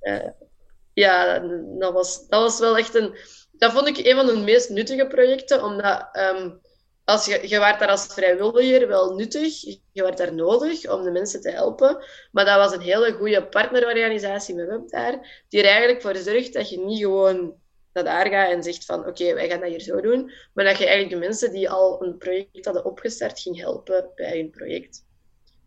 [0.00, 0.28] Uh,
[1.04, 1.38] ja,
[1.78, 3.16] dat was, dat was wel echt een...
[3.52, 6.60] Dat vond ik een van de meest nuttige projecten, omdat um,
[7.06, 9.60] als je, je werd daar als vrijwilliger wel nuttig,
[9.92, 12.04] je werd daar nodig om de mensen te helpen.
[12.32, 16.52] Maar dat was een hele goede partnerorganisatie met Web daar, die er eigenlijk voor zorgt
[16.52, 17.54] dat je niet gewoon
[17.96, 20.32] naar daar gaat en zegt van oké, wij gaan dat hier zo doen.
[20.54, 24.38] Maar dat je eigenlijk de mensen die al een project hadden opgestart, ging helpen bij
[24.38, 25.04] hun project.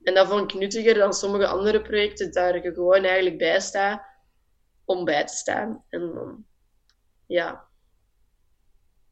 [0.04, 4.02] En dat vond ik nuttiger dan sommige andere projecten, daar je gewoon eigenlijk bij staat
[4.86, 5.84] om bij te staan.
[5.90, 6.46] En
[7.26, 7.68] ja,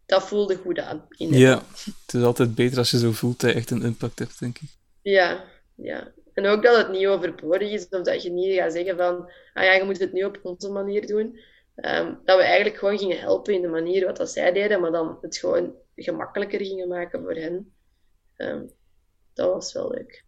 [0.05, 1.05] dat voelde goed aan.
[1.17, 1.63] ja,
[2.05, 4.57] het is altijd beter als je zo voelt dat je echt een impact hebt, denk
[4.57, 4.69] ik.
[5.01, 5.43] Ja,
[5.75, 6.13] ja.
[6.33, 9.63] En ook dat het niet overbodig is, of dat je niet gaat zeggen van, ah
[9.63, 11.39] ja, je moet het nu op onze manier doen.
[11.77, 14.91] Ehm, dat we eigenlijk gewoon gingen helpen in de manier wat dat zij deden, maar
[14.91, 17.73] dan het gewoon gemakkelijker gingen maken voor hen.
[18.35, 18.65] Ehm,
[19.33, 20.25] dat was wel leuk.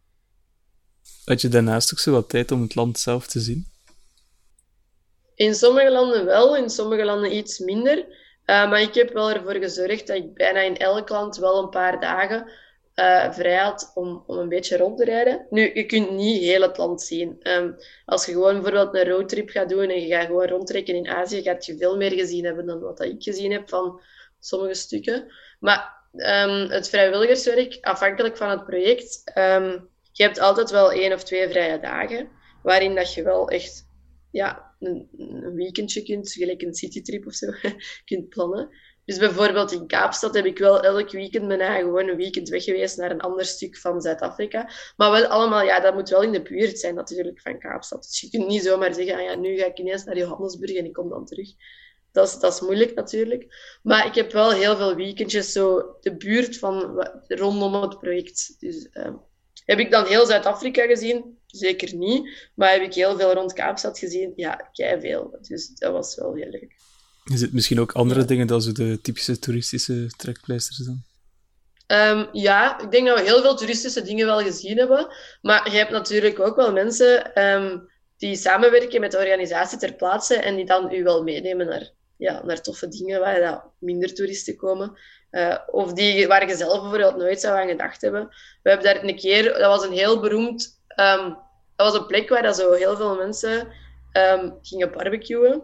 [1.26, 3.68] Had je daarnaast ook zo wat tijd om het land zelf te zien?
[5.36, 7.98] In sommige landen wel, in sommige landen iets minder.
[7.98, 11.70] Uh, maar ik heb wel ervoor gezorgd dat ik bijna in elk land wel een
[11.70, 12.52] paar dagen
[13.00, 15.46] uh, vrij had om, om een beetje rond te rijden.
[15.50, 17.40] Nu, je kunt niet heel het land zien.
[17.44, 21.08] Um, als je gewoon bijvoorbeeld een roadtrip gaat doen en je gaat gewoon rondtrekken in
[21.08, 24.02] Azië, gaat je veel meer gezien hebben dan wat ik gezien heb van
[24.40, 25.28] sommige stukken.
[25.60, 31.24] Maar um, het vrijwilligerswerk, afhankelijk van het project, um, je hebt altijd wel één of
[31.24, 32.30] twee vrije dagen,
[32.64, 33.88] waarin dat je wel echt
[34.32, 37.52] ja, een, een weekendje kunt, gelijk een citytrip of zo,
[38.06, 38.70] kunt plannen.
[39.10, 42.98] Dus bijvoorbeeld in Kaapstad heb ik wel elk weekend bijna gewoon een weekend weg geweest
[42.98, 44.70] naar een ander stuk van Zuid-Afrika.
[44.98, 48.04] Maar wel allemaal, ja, dat moet wel in de buurt zijn natuurlijk van Kaapstad.
[48.04, 50.86] Dus je kunt niet zomaar zeggen, ah ja, nu ga ik ineens naar Johannesburg en
[50.86, 51.50] ik kom dan terug.
[52.12, 53.78] dat is, dat is moeilijk natuurlijk.
[53.84, 58.56] Maar ik heb wel heel veel weekendjes zo de buurt van rondom het project.
[58.60, 59.14] Dus ehm,
[59.66, 61.38] heb ik dan heel Zuid-Afrika gezien?
[61.46, 62.50] Zeker niet.
[62.56, 64.34] Maar heb ik heel veel rond Kaapstad gezien?
[64.36, 65.38] Ja, veel.
[65.42, 66.76] Dus dat was wel heel leuk.
[67.34, 71.04] Is het misschien ook andere dingen dan zo de typische toeristische trekpleisters dan?
[71.88, 75.08] Ehm, ja, ik denk dat we heel veel toeristische dingen wel gezien hebben.
[75.42, 77.78] Maar je hebt natuurlijk ook wel mensen ehm,
[78.18, 82.44] die samenwerken met de organisatie ter plaatse en die dan u wel meenemen naar, ja,
[82.46, 85.00] naar toffe dingen waar dat minder toeristen komen.
[85.30, 88.28] Eh, of die, waar je zelf bijvoorbeeld nooit zou aan gedacht hebben.
[88.64, 91.30] We hebben daar een keer, dat was een heel beroemd, ehm,
[91.76, 93.68] dat was een plek waar dat zo heel veel mensen
[94.62, 95.64] gingen barbecuen.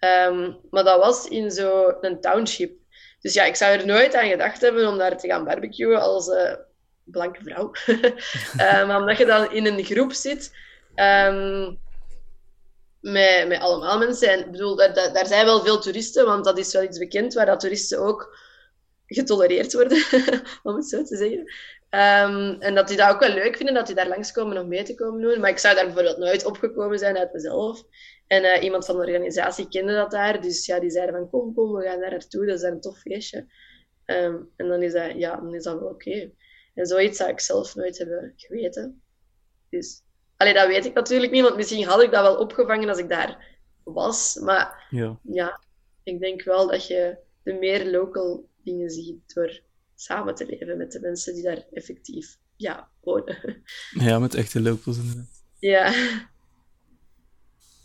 [0.00, 2.72] Ehm, maar dat was in zo'n township.
[3.20, 6.28] Dus ja, ik zou er nooit aan gedacht hebben om daar te gaan barbecuen als
[6.28, 6.54] eh,
[7.04, 7.70] blanke vrouw.
[8.56, 10.56] Eh, maar omdat je dan in een groep zit
[10.94, 11.74] ehm,
[13.00, 14.28] met, met allemaal mensen.
[14.28, 17.34] En ik bedoel, daar, daar, zijn wel veel toeristen, want dat is wel iets bekend
[17.34, 18.38] waar dat toeristen ook
[19.06, 20.04] getolereerd worden,
[20.62, 21.52] om het zo te zeggen.
[21.90, 24.82] Ehm, en dat die dat ook wel leuk vinden, dat die daar langskomen om mee
[24.82, 25.40] te komen doen.
[25.40, 27.82] Maar ik zou daar bijvoorbeeld nooit opgekomen zijn uit mezelf.
[28.30, 30.40] En eh, iemand van de organisatie kende dat daar.
[30.40, 32.46] Dus ja, die zeiden van kom, kom, we gaan daar naartoe.
[32.46, 33.46] Dat is daar een tof feestje.
[34.04, 36.30] Ehm, en dan is dat, ja, dan is dat wel oké.
[36.74, 39.02] En zoiets zou ik zelf nooit hebben geweten.
[39.68, 40.02] Dus,
[40.36, 43.08] allee, dat weet ik natuurlijk niet, want misschien had ik dat wel opgevangen als ik
[43.08, 44.34] daar was.
[44.34, 45.18] Maar Ja.
[45.22, 45.60] ja,
[46.02, 49.60] ik denk wel dat je de meer local dingen ziet door
[49.94, 53.62] samen te leven met de mensen die daar effectief ja, wonen.
[53.90, 55.42] ja, met echte locals inderdaad.
[55.58, 55.92] ja.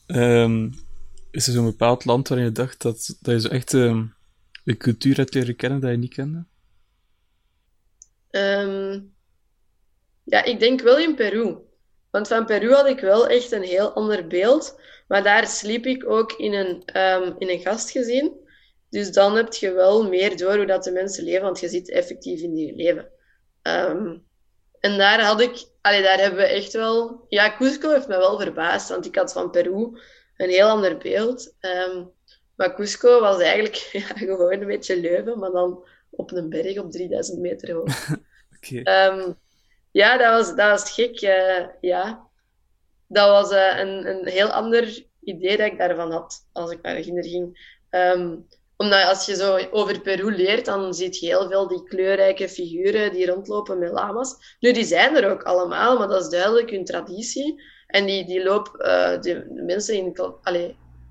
[0.06, 0.70] Ehm,
[1.32, 4.06] is er zo'n bepaald land waarin je dacht dat, dat je zo echt ehm,
[4.66, 6.46] een cultuur hebt leren kennen dat je niet kende?
[8.30, 9.02] Ehm,
[10.24, 11.58] ja, ik denk wel in Peru.
[12.12, 14.80] Want van Peru had ik wel echt een heel ander beeld.
[15.08, 16.84] Maar daar sliep ik ook in een,
[17.40, 18.44] in een gastgezin.
[18.90, 21.90] Dus dan heb je wel meer door hoe dat de mensen leven, want je zit
[21.90, 23.10] effectief in die leven.
[24.80, 27.26] En daar had ik, allee, daar hebben we echt wel.
[27.30, 30.00] Ja, Cusco heeft me wel verbaasd, want ik had van Peru
[30.38, 31.56] een heel ander beeld.
[31.60, 32.04] Ehm,
[32.56, 36.92] maar Cusco was eigenlijk ja, gewoon een beetje Leuven, maar dan op een berg op
[36.92, 38.08] 3000 meter hoog.
[38.56, 38.82] Oké.
[38.82, 39.32] Ehm,
[39.92, 41.22] ja, dat was, dat was gek.
[41.22, 42.28] eh, ja.
[43.08, 47.04] Dat was eh, een, een heel ander idee dat ik daarvan had als ik naar
[47.04, 47.78] Ginder ging.
[47.90, 48.36] Ehm,
[48.78, 53.12] omdat als je zo over Peru leert, dan zie je heel veel die kleurrijke figuren
[53.12, 54.56] die rondlopen met lama's.
[54.60, 57.64] Nu, die zijn er ook allemaal, maar dat is duidelijk hun traditie.
[57.88, 58.76] En die, die loop,
[59.22, 60.14] de, de mensen in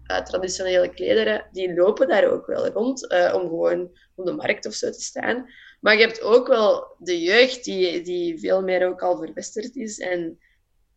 [0.05, 4.67] eh, traditionele klederen, die lopen daar ook wel rond eh, om gewoon op de markt
[4.67, 5.47] of zo te staan.
[5.81, 9.99] Maar je hebt ook wel de jeugd die, die veel meer ook al verwesterd is.
[9.99, 10.39] En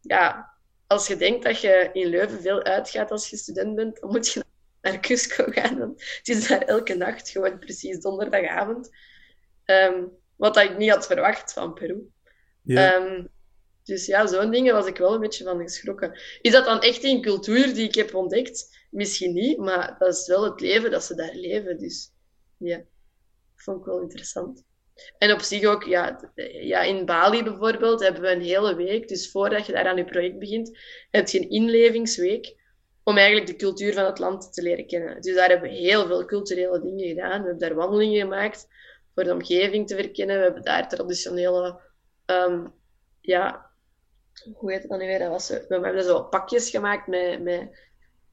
[0.02, 0.54] ja,
[0.88, 4.28] als je denkt dat je in Leuven veel uitgaat als je student bent, dan moet
[4.28, 4.44] je
[4.92, 5.80] naar Cusco gaan.
[5.98, 8.90] Het is daar elke nacht, gewoon precies donderdagavond.
[9.66, 10.04] Ehm,
[10.36, 12.12] wat dat ik niet had verwacht van Peru.
[12.64, 12.94] Ja.
[12.94, 13.26] Ehm,
[13.84, 16.20] dus ja, zo'n dingen was ik wel een beetje van geschrokken.
[16.42, 18.86] Is dat dan echt een cultuur die ik heb ontdekt?
[18.92, 21.78] Misschien niet, maar dat is wel het leven dat ze daar leven.
[21.78, 22.12] Dus
[22.58, 22.84] ja,
[23.56, 24.66] vond ik wel interessant.
[25.18, 29.08] En op zich ook, ja, ja, in Bali bijvoorbeeld hebben we een hele week.
[29.08, 30.78] Dus voordat je daar aan je project begint,
[31.12, 32.56] heb je een inlevingsweek
[33.08, 35.22] om eigenlijk de cultuur van het land te leren kennen.
[35.22, 37.42] Dus daar hebben we heel veel culturele dingen gedaan.
[37.42, 38.68] We hebben daar wandelingen gemaakt
[39.14, 40.38] voor de omgeving te verkennen.
[40.38, 41.80] We hebben daar traditionele,
[42.26, 42.68] ehm,
[43.22, 43.72] ja,
[44.54, 45.20] hoe heet het dan nu weer?
[45.20, 47.70] Dat was we hebben zo pakjes gemaakt met, met,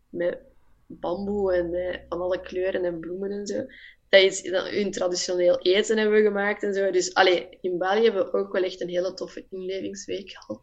[0.09, 0.39] met
[0.87, 3.67] bamboe en van alle kleuren en bloemen en zo.
[4.09, 6.91] Dat is hun traditioneel eten hebben we gemaakt en zo.
[6.91, 10.63] Dus allee, in Bali hebben we ook wel echt een hele toffe inlevingsweek gehad.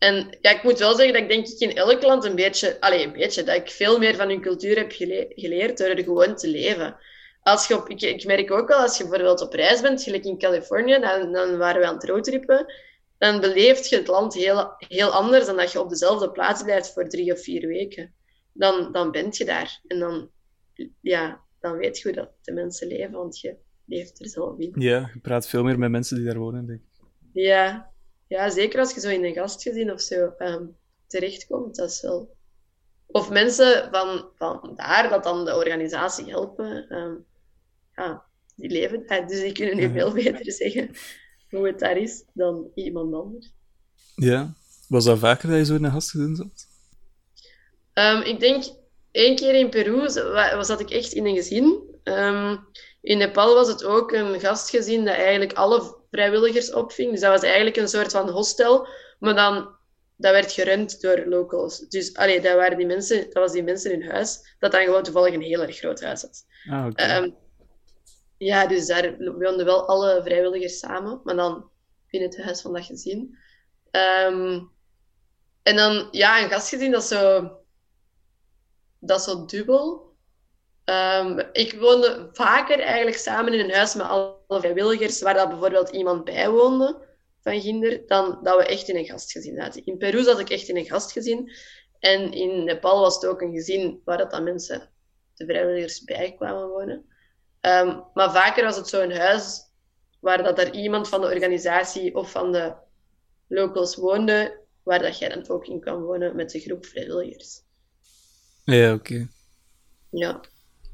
[0.00, 2.80] En ja, ik moet wel zeggen dat ik denk ik in elk land een beetje,
[2.80, 6.04] allee, een beetje, dat ik veel meer van hun cultuur heb gele- geleerd door er
[6.04, 6.96] gewoon te leven.
[7.42, 10.24] Als je op, ik, ik merk ook wel, als je bijvoorbeeld op reis bent, gelijk
[10.24, 12.74] in Californië, dan, dan waren we aan het roadtrippen,
[13.18, 16.92] dan beleeft je het land heel, heel anders dan dat je op dezelfde plaats blijft
[16.92, 18.14] voor drie of vier weken.
[18.52, 19.80] Dan, dan bent je daar.
[19.86, 20.30] En dan,
[21.00, 24.72] ja, dan weet je hoe dat de mensen leven, want je leeft er zelf in.
[24.74, 26.86] ja, je praat veel meer met mensen die daar wonen, denk ik.
[27.32, 27.90] Ja,
[28.30, 30.64] ja, zeker als je zo in een gastgezin of zo ehm,
[31.06, 32.36] terechtkomt, dat is wel...
[33.06, 37.14] Of mensen van, van daar, dat dan de organisatie helpen, ehm,
[37.94, 38.24] ja,
[38.56, 39.92] die leven daar, dus die kunnen nu Mhm.
[39.92, 40.90] veel beter zeggen
[41.50, 43.52] hoe het daar is dan iemand anders.
[44.14, 44.52] Ja.
[44.88, 46.66] Was dat vaker dat je zo in een gastgezin zat?
[47.92, 48.64] Ehm, ik denk
[49.10, 50.08] één keer in Peru
[50.64, 51.88] zat ik echt in een gezin.
[53.00, 57.10] In Nepal was het ook een gastgezin dat eigenlijk alle vrijwilligers opving.
[57.10, 58.88] Dus dat was eigenlijk een soort van hostel,
[59.18, 59.78] maar dan
[60.20, 61.78] dat werd gerund door locals.
[61.78, 65.02] Dus allee, dat, waren die mensen, dat was die mensen in huis, dat dan gewoon
[65.02, 66.44] toevallig een heel erg groot huis was.
[66.70, 66.90] Ah.
[66.94, 67.30] Ehm,
[68.36, 71.70] ja, dus daar woonden wel alle vrijwilligers samen, maar dan
[72.10, 73.38] binnen het huis van dat gezin.
[73.90, 74.60] Ehm,
[75.62, 77.50] en dan, ja, een gastgezin, dat is zo,
[78.98, 80.09] dat is zo dubbel.
[80.90, 85.88] Ehm, ik woonde vaker eigenlijk samen in een huis met alle vrijwilligers, waar dat bijvoorbeeld
[85.88, 87.08] iemand bij woonde
[87.42, 89.84] van Ginder, dan dat we echt in een gastgezin zaten.
[89.84, 91.52] In Peru zat ik echt in een gastgezin.
[91.98, 94.90] En in Nepal was het ook een gezin waar dat dan mensen,
[95.34, 97.04] de vrijwilligers, bij kwamen wonen.
[97.60, 99.60] Ehm, maar vaker was het zo een huis
[100.20, 102.74] waar dat er iemand van de organisatie of van de
[103.48, 107.60] locals woonde, waar dat jij dan ook in kan wonen met de groep vrijwilligers.
[108.64, 109.28] Ja, oké.
[110.10, 110.40] Ja.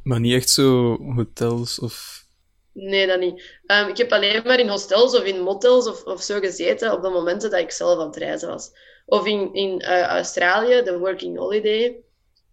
[0.07, 2.25] Maar niet echt zo hotels of...
[2.73, 3.59] Nee, dat niet.
[3.67, 7.03] Ehm, ik heb alleen maar in hostels of in motels of, of zo gezeten op
[7.03, 8.71] de momenten dat ik zelf aan het reizen was.
[9.07, 11.97] Of in, in eh, Australië, de Working Holiday.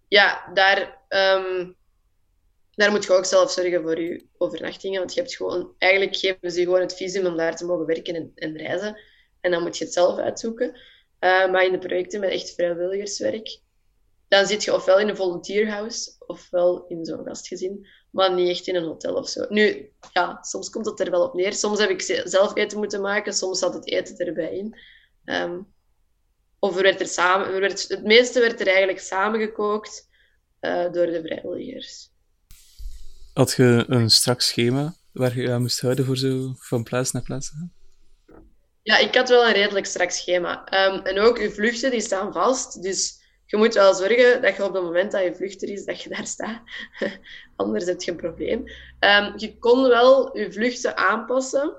[0.08, 1.72] Ja, daar, ehm,
[2.72, 5.00] daar moet je ook zelf zorgen voor je overnachtingen.
[5.00, 7.86] Want je hebt gewoon, eigenlijk geven ze je gewoon het visum om daar te mogen
[7.86, 9.00] werken en, en reizen.
[9.42, 10.80] En dan moet je het zelf uitzoeken.
[11.20, 13.60] Eh, maar in de projecten met echt vrijwilligerswerk,
[14.34, 18.76] dan zit je ofwel in een volunteerhouse ofwel in zo'n gastgezin, maar niet echt in
[18.76, 19.46] een hotel of zo.
[19.50, 21.54] Nu, ja, soms komt het er wel op neer.
[21.54, 24.80] Soms heb ik ze- zelf eten moeten maken, soms zat het eten erbij in.
[25.26, 25.60] Ehm,
[26.60, 30.10] of er werd er samen, er werd, het meeste werd er eigenlijk samengekookt
[30.60, 32.12] eh door de vrijwilligers.
[33.34, 37.22] Had je een strak schema waar je aan moest houden voor zo van plaats naar
[37.24, 37.74] plaats te gaan?
[38.82, 40.66] Ja, ik had wel een redelijk strak schema.
[40.66, 42.84] Ehm, en ook je vluchten, die staan vast.
[42.84, 43.23] Dus
[43.54, 46.02] je moet wel zorgen dat je op het moment dat je vlucht er is, dat
[46.02, 46.62] je daar staat.
[47.56, 48.64] Anders heb je een probleem.
[49.00, 51.76] Ehm, je kon wel je vluchten aanpassen.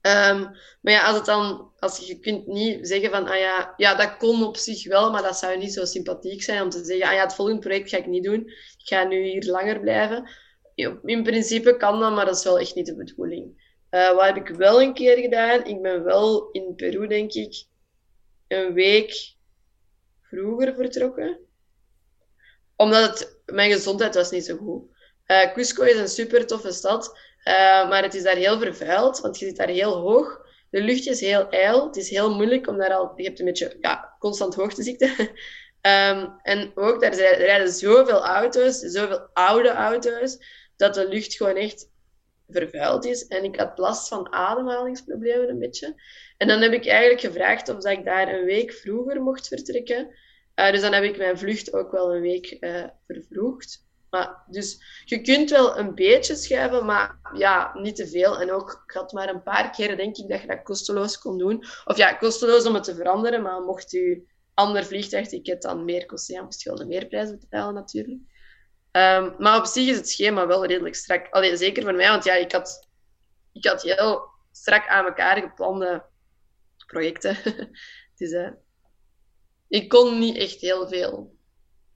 [0.00, 0.40] Ehm,
[0.80, 4.16] maar ja, als het dan, als je, kunt niet zeggen van, ah ja, ja, dat
[4.16, 7.12] kon op zich wel, maar dat zou niet zo sympathiek zijn om te zeggen, ah
[7.12, 8.40] ja, het volgende project ga ik niet doen.
[8.78, 10.30] Ik ga nu hier langer blijven.
[11.04, 13.74] In principe kan dat, maar dat is wel echt niet de bedoeling.
[13.90, 15.64] Eh, wat heb ik wel een keer gedaan?
[15.64, 17.64] Ik ben wel in Peru, denk ik,
[18.48, 19.35] een week
[20.28, 21.38] vroeger vertrokken.
[22.76, 24.82] Omdat het, mijn gezondheid was niet zo goed.
[25.24, 29.38] Eh Cusco is een super toffe stad, eh, maar het is daar heel vervuild, want
[29.38, 30.44] je zit daar heel hoog.
[30.70, 31.86] De lucht is heel ijl.
[31.86, 33.12] Het is heel moeilijk om daar al...
[33.16, 35.14] Je hebt een beetje ja, constant hoogteziekte.
[35.80, 40.38] Ehm, en ook, daar rijden zoveel auto's, zoveel oude auto's,
[40.76, 41.90] dat de lucht gewoon echt
[42.48, 43.26] vervuild is.
[43.26, 45.94] En ik had last van ademhalingsproblemen een beetje.
[46.36, 50.14] En dan heb ik eigenlijk gevraagd of ik daar een week vroeger mocht vertrekken.
[50.54, 53.84] Eh, dus dan heb ik mijn vlucht ook wel een week eh, vervroegd.
[54.10, 58.40] Maar, dus je kunt wel een beetje schuiven, maar ja, niet te veel.
[58.40, 61.38] En ook, ik had maar een paar keren, denk ik, dat je dat kosteloos kon
[61.38, 61.64] doen.
[61.84, 64.22] Of ja, kosteloos om het te veranderen, maar mocht je
[64.54, 68.20] ander vliegtuigticket dan meer kosten, ja, moest je wel de meerprijs betalen natuurlijk.
[68.96, 71.26] Ehm, maar op zich is het schema wel redelijk strak.
[71.30, 72.88] Allee, zeker voor mij, want ja, ik had,
[73.52, 74.22] ik had heel
[74.52, 76.04] strak aan elkaar geplande
[76.86, 77.36] projecten.
[78.18, 78.50] dus eh,
[79.68, 81.36] ik kon niet echt heel veel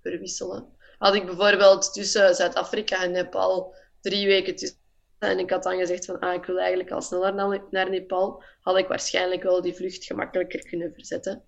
[0.00, 0.76] verwisselen.
[0.98, 4.78] Had ik bijvoorbeeld tussen Zuid-Afrika en Nepal drie weken tussen
[5.18, 7.34] en ik had dan gezegd van ah, ik wil eigenlijk al sneller
[7.70, 11.44] naar, Nepal, had ik waarschijnlijk wel die vlucht gemakkelijker kunnen verzetten.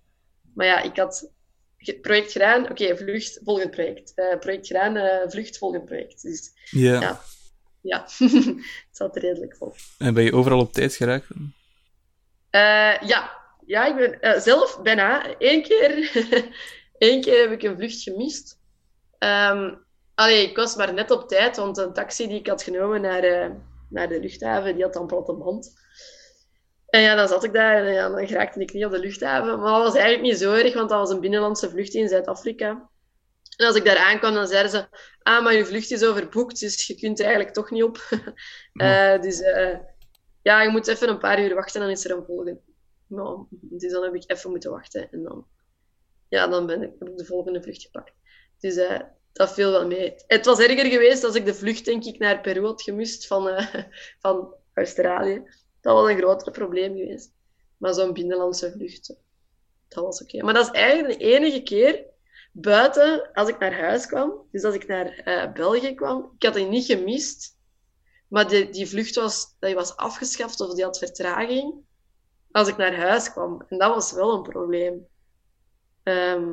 [0.53, 1.31] Maar ja, ik had
[2.01, 4.11] project gedaan, oké, vlucht, volgend project.
[4.15, 6.21] Eh, project gedaan, eh, vlucht, volgend project.
[6.21, 7.01] Dus Ja.
[7.01, 7.19] Ja.
[7.81, 8.01] ja,
[8.87, 9.73] het zat redelijk vol.
[9.97, 11.27] En ben je overal op tijd geraakt?
[12.49, 13.31] Eh, ja.
[13.65, 15.35] ja, ik ben zelf bijna.
[15.37, 16.11] Eén keer,
[16.97, 18.59] één keer heb ik een vlucht gemist.
[20.15, 23.55] Allee, ik was maar net op tijd, want een taxi die ik had genomen naar,
[23.89, 25.82] naar de luchthaven, die had dan platte band.
[26.93, 29.59] En ja, dan zat ik daar en ja, dan geraakte ik niet op de luchthaven.
[29.59, 32.89] Maar dat was eigenlijk niet zo erg, want dat was een binnenlandse vlucht in Zuid-Afrika.
[33.57, 34.87] En als ik daar aankwam, dan zeiden ze...
[35.21, 37.97] Ah, maar je vlucht is overboekt, dus je kunt er eigenlijk toch niet op.
[38.73, 39.77] Eh, dus eh,
[40.41, 42.59] ja, je moet even een paar uur wachten, dan is er een volgende.
[43.07, 45.11] Nou, dus dan heb ik even moeten wachten.
[45.11, 45.47] En dan,
[46.29, 48.13] ja, dan ben ik, heb ik de volgende vlucht gepakt.
[48.59, 48.99] Dus eh,
[49.31, 50.13] dat viel wel mee.
[50.27, 53.67] Het was erger geweest als ik de vlucht, denk ik, naar Peru had gemist van,
[54.23, 55.43] van Australië.
[55.83, 57.31] Dat was een groter probleem geweest.
[57.77, 59.15] Maar zo'n binnenlandse vlucht,
[59.87, 60.43] dat was oké.
[60.43, 62.05] Maar dat is eigenlijk de enige keer
[62.51, 64.47] buiten als ik naar huis kwam.
[64.51, 67.57] Dus als ik naar eh, België kwam, ik had die niet gemist.
[68.27, 71.73] Maar die, die vlucht was, die was afgeschaft of die had vertraging
[72.51, 73.65] als ik naar huis kwam.
[73.67, 75.07] En dat was wel een probleem.
[76.03, 76.51] Ehm,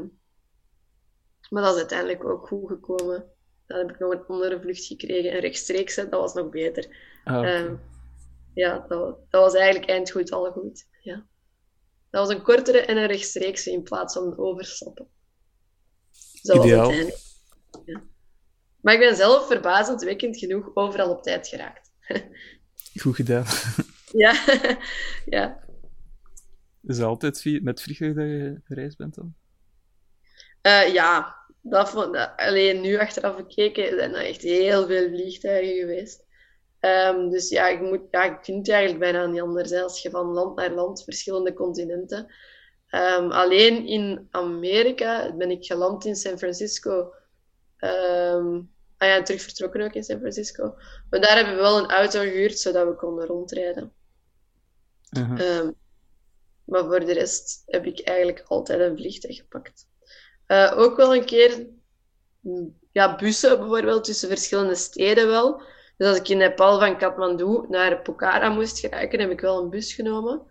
[1.51, 3.25] maar dat is uiteindelijk ook goed gekomen.
[3.67, 5.33] Dan heb ik nog een andere vlucht gekregen.
[5.33, 6.87] En rechtstreeks, dat was nog beter.
[7.25, 7.55] Ah.
[7.55, 7.75] Ehm,
[8.55, 10.87] ja, dat, dat was eigenlijk eindgoed, al goed.
[11.01, 11.27] Ja.
[12.11, 15.09] Dat was een kortere en een rechtstreekse in plaats van overstappen.
[16.43, 16.93] Zo was Ideaal.
[16.93, 17.39] het.
[17.85, 18.03] Ja.
[18.81, 21.91] Maar ik ben zelf verbazendwekkend genoeg overal op tijd geraakt.
[23.03, 23.45] Goed gedaan.
[24.13, 24.45] Ja,
[25.37, 25.65] ja.
[26.83, 29.35] Is het altijd met vliegtuig dat je gereisd bent dan?
[30.61, 35.77] Eh, ja, dat vond, dat- alleen nu achteraf bekeken zijn er echt heel veel vliegtuigen
[35.79, 36.25] geweest.
[36.81, 40.03] Ehm, dus ja, ik moet, ja, ik vind het eigenlijk bijna niet anders hè, als
[40.03, 42.35] je van land naar land, verschillende continenten.
[42.89, 47.13] Ehm, alleen in Amerika ben ik geland in San Francisco.
[47.77, 48.61] Ehm,
[48.97, 50.75] ah ja, terug vertrokken ook in San Francisco.
[51.11, 53.93] Maar daar hebben we wel een auto gehuurd, zodat we konden rondrijden.
[55.11, 55.71] Ehm,
[56.65, 59.87] maar voor de rest heb ik eigenlijk altijd een vliegtuig gepakt.
[60.47, 61.67] Eh, ook wel een keer
[62.41, 65.63] mm, ja, bussen bijvoorbeeld tussen verschillende steden wel.
[66.01, 69.71] Dus als ik in Nepal van Kathmandu naar Pokhara moest geraken, heb ik wel een
[69.71, 70.43] bus genomen.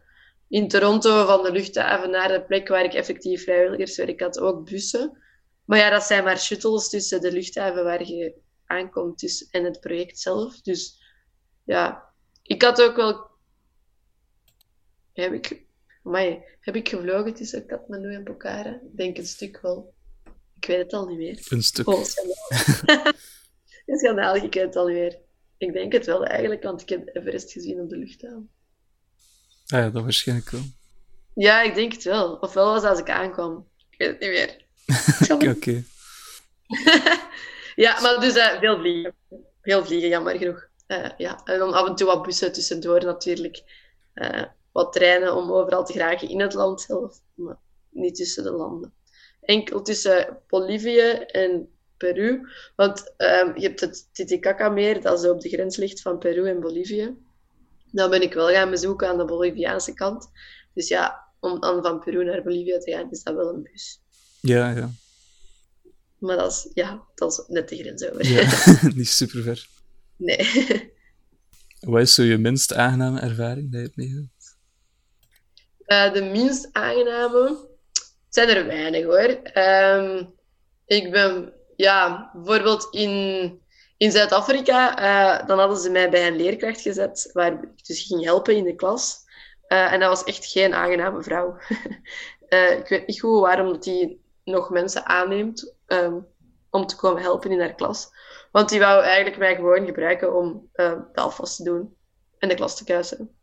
[0.47, 5.18] In Toronto van de luchthaven naar de plek waar ik effectief vrijwilligerswerk had, ook bussen.
[5.66, 8.34] Maar ja, dat zijn maar shuttles tussen de luchthaven waar je
[8.66, 10.62] aankomt dus, en het project zelf.
[10.62, 11.02] Dus
[11.64, 13.28] ja, ik had ook wel
[15.14, 15.66] heb ik,
[16.04, 18.74] amai, heb ik gevlogen tussen Kathmandu en Pokhara?
[18.74, 19.93] Ik denk een stuk wel.
[20.56, 21.45] Ik weet het al niet meer.
[21.50, 21.88] Een stuk.
[21.88, 22.06] Een
[24.00, 25.28] schandaal, ik weet het al niet meer.
[25.60, 28.49] Ik denk het wel eigenlijk, want ik heb Everest gezien op de luchthaven.
[29.68, 30.62] Ah ja, dat waarschijnlijk wel.
[31.36, 32.36] Ja, ik denk het wel.
[32.36, 33.68] Ofwel was als ik aankwam.
[33.89, 34.68] Ik weet het niet meer.
[35.55, 35.84] Oké,
[37.86, 39.16] ja, maar dus eh, veel vliegen.
[39.62, 40.68] Veel vliegen, jammer genoeg.
[40.88, 41.41] Eh, ja.
[41.43, 43.64] En dan af en toe wat bussen tussendoor natuurlijk.
[44.14, 47.57] Eh, wat treinen om overal te geraken in het land zelf, maar
[47.89, 48.93] niet tussen de landen.
[49.41, 51.70] Enkel tussen Bolivie en
[52.00, 52.47] Peru.
[52.76, 56.60] Want ehm, je hebt het Titicaca-meer, dat zo op de grens ligt van Peru en
[56.60, 57.18] Bolivie.
[57.91, 60.30] Dan ben ik wel gaan bezoeken aan de Boliviaanse kant.
[60.74, 64.02] Dus ja, om dan van Peru naar Bolivia te gaan, is dat wel een bus.
[64.41, 64.89] Ja, ja.
[66.18, 68.28] Maar dat is, ja, dat is net de grens over.
[68.28, 68.80] ja.
[68.95, 69.68] Niet super ver.
[70.16, 70.93] Nee.
[71.80, 74.58] Wat is zo je minst aangename ervaring dat je hebt meegemaakt?
[75.86, 77.68] Eh, de minst aangename
[78.30, 79.39] zijn er weinig hoor.
[79.43, 80.26] Ehm,
[80.86, 83.61] ik ben, ja, bijvoorbeeld in,
[83.97, 88.23] in Zuid-Afrika, eh, dan hadden ze mij bij een leerkracht gezet, waar ik dus ging
[88.23, 89.17] helpen in de klas.
[89.67, 91.57] Eh, en dat was echt geen aangename vrouw.
[92.49, 96.19] Eh, ik weet niet goed waarom dat die nog mensen aanneemt ehm,
[96.69, 98.09] om te komen helpen in haar klas.
[98.51, 101.95] Want die wou eigenlijk mij gewoon gebruiken om de afwas te doen
[102.38, 103.36] en de klas te kuisen.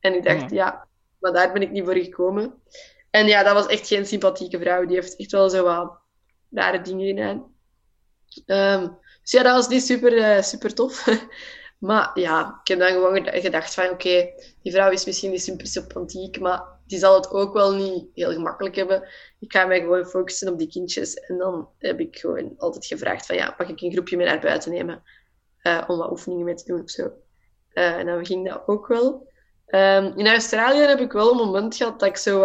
[0.00, 0.48] En ik dacht, Ja.
[0.50, 0.88] ja,
[1.18, 2.62] maar daar ben ik niet voor gekomen.
[3.10, 4.86] En ja, dat was echt geen sympathieke vrouw.
[4.86, 5.98] Die heeft echt wel zo wat
[6.50, 7.49] rare dingen gedaan.
[8.46, 8.88] Ehm,
[9.22, 11.06] dus ja, dat was niet super, eh, super tof.
[11.78, 14.30] maar ja, ik heb dan gewoon geda- gedacht van, oké,
[14.62, 18.32] die vrouw is misschien niet super sympathiek, maar die zal het ook wel niet heel
[18.32, 19.08] gemakkelijk hebben.
[19.38, 21.14] Ik ga mij gewoon focussen op die kindjes.
[21.14, 24.40] En dan heb ik gewoon altijd gevraagd van, ja, mag ik een groepje mee naar
[24.40, 25.02] buiten nemen?
[25.62, 27.12] eh, om wat oefeningen mee te doen of zo.
[27.72, 29.28] Eh, en dan ging dat ook wel.
[29.66, 32.40] Ehm, in Australië heb ik wel een moment gehad dat ik zo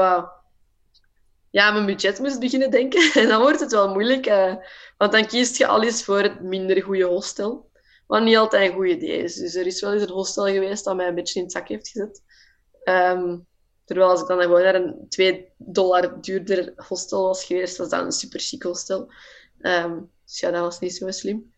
[1.56, 3.12] ja, mijn budget moest beginnen denken.
[3.22, 4.56] En dan wordt het wel moeilijk, eh,
[4.98, 7.70] want dan kiest je al eens voor het minder goede hostel.
[8.08, 9.36] Wat niet altijd een goed idee is.
[9.36, 11.68] Dus er is wel eens een hostel geweest dat mij een beetje in het zak
[11.68, 12.24] heeft gezet.
[12.84, 13.38] Ehm,
[13.86, 18.04] terwijl als ik dan gewoon naar een 2 dollar duurder hostel was geweest, was dat
[18.04, 19.12] een super chic hostel.
[19.60, 21.54] Ehm, dus ja, dat was niet zo slim.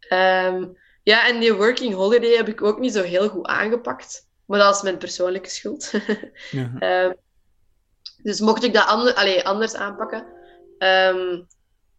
[0.00, 0.68] Ehm,
[1.02, 4.28] ja, en die working holiday heb ik ook niet zo heel goed aangepakt.
[4.46, 5.90] Maar dat is mijn persoonlijke schuld.
[6.50, 7.16] Ja.
[8.22, 10.26] Dus mocht ik dat ander, allee, anders aanpakken,
[10.78, 11.42] ehm,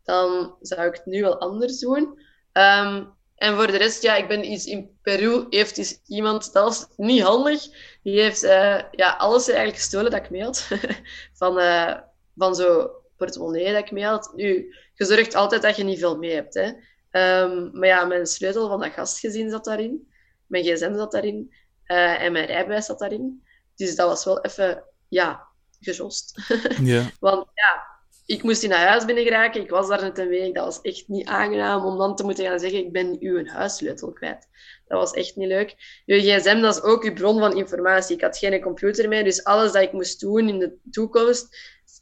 [0.04, 2.20] dan zou ik het nu wel anders doen.
[2.52, 3.06] Ehm,
[3.36, 6.88] en voor de rest, ja, ik ben iets in Peru, heeft dus iemand, dat was
[6.96, 7.62] niet handig,
[8.04, 10.50] die heeft eh, ja, alles eigenlijk gestolen dat ik mee
[11.40, 11.98] van, eh,
[12.36, 14.32] van zo'n portemonnee dat ik mee had.
[14.36, 16.54] Nu, je zorgt altijd dat je niet veel mee hebt.
[16.54, 16.72] Hè.
[17.12, 20.12] Ehm, maar ja, mijn sleutel van dat gastgezin zat daarin.
[20.48, 21.54] Mijn gsm zat daarin.
[21.84, 23.44] eh, en mijn rijbewijs zat daarin.
[23.76, 25.48] Dus dat was wel even, ja,
[25.82, 26.42] gejost.
[26.84, 27.12] ja.
[27.20, 27.88] Want ja,
[28.26, 29.62] ik moest in een huis binnen geraken.
[29.62, 30.56] Ik was daar net een week.
[30.56, 34.12] Dat was echt niet aangenaam om dan te moeten gaan zeggen: Ik ben uw huissleutel
[34.12, 34.48] kwijt.
[34.88, 36.02] Dat was echt niet leuk.
[36.06, 38.16] Je gsm, dat is ook uw bron van informatie.
[38.16, 41.48] Ik had geen computer mee, dus alles dat ik moest doen in de toekomst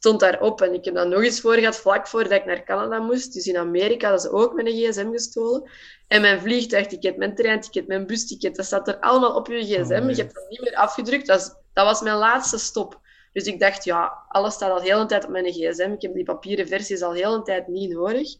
[0.00, 0.60] stond daarop.
[0.60, 3.32] En ik heb dat nog eens voor gehad, vlak voordat ik naar Canada moest.
[3.32, 5.70] Dus in Amerika hadden ze ook mijn gsm gestolen.
[6.08, 9.80] En mijn vliegtuigticket, mijn treinticket, mijn busticket, dat staat er allemaal op je gsm.
[9.80, 10.14] Oh, nee.
[10.14, 11.26] Je hebt dat niet meer afgedrukt.
[11.26, 13.00] Dat, dat was mijn laatste stop.
[13.32, 15.92] Dus ik dacht, ja, alles staat al heel een tijd op mijn gsm.
[15.92, 18.34] Ik heb die papieren versies al heel een tijd niet nodig.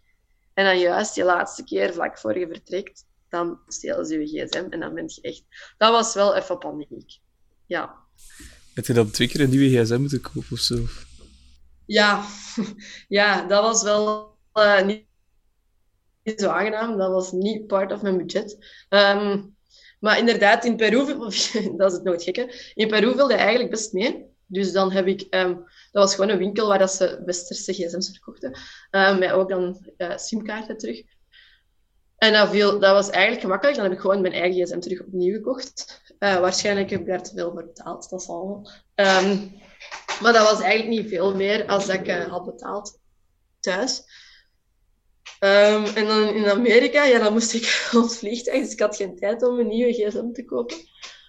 [0.55, 4.67] En dan juist die laatste keer, vlak voor je vertrekt, dan stelen ze je gsm
[4.71, 5.45] en dan ben je echt...
[5.79, 7.19] Dat was wel even paniek.
[7.67, 7.95] Ja.
[8.75, 10.85] Heb je dan twee keer een nieuwe gsm moeten kopen of zo?
[11.87, 12.25] Ja,
[13.09, 15.07] ja dat was wel eh, niet,
[16.37, 16.97] zo aangenaam.
[16.97, 18.59] Dat was niet part of mijn budget.
[18.89, 19.43] Ehm,
[20.01, 21.07] maar inderdaad, in Peru,
[21.77, 24.30] dat is het nooit gekke, in Peru wilde eigenlijk best mee.
[24.51, 25.55] Dus dan heb ik, ehm,
[25.93, 28.59] dat was gewoon een winkel waar dat ze westerse gsm's verkochten.
[28.91, 31.03] Um, met ook dan uh, simkaarten terug.
[32.17, 33.77] En dat, viel, dat was eigenlijk gemakkelijk.
[33.77, 36.03] Dan heb ik gewoon mijn eigen gsm terug opnieuw gekocht.
[36.19, 38.71] Uh, waarschijnlijk heb ik daar te veel voor betaald, dat zal wel.
[39.07, 39.61] Um,
[40.21, 42.99] maar dat was eigenlijk niet veel meer als dat ik uh, had betaald
[43.61, 44.03] thuis.
[45.39, 49.43] En dan in Amerika, ja, dan moest ik op vliegtuig, dus ik had geen tijd
[49.43, 50.77] om een nieuwe gsm te kopen.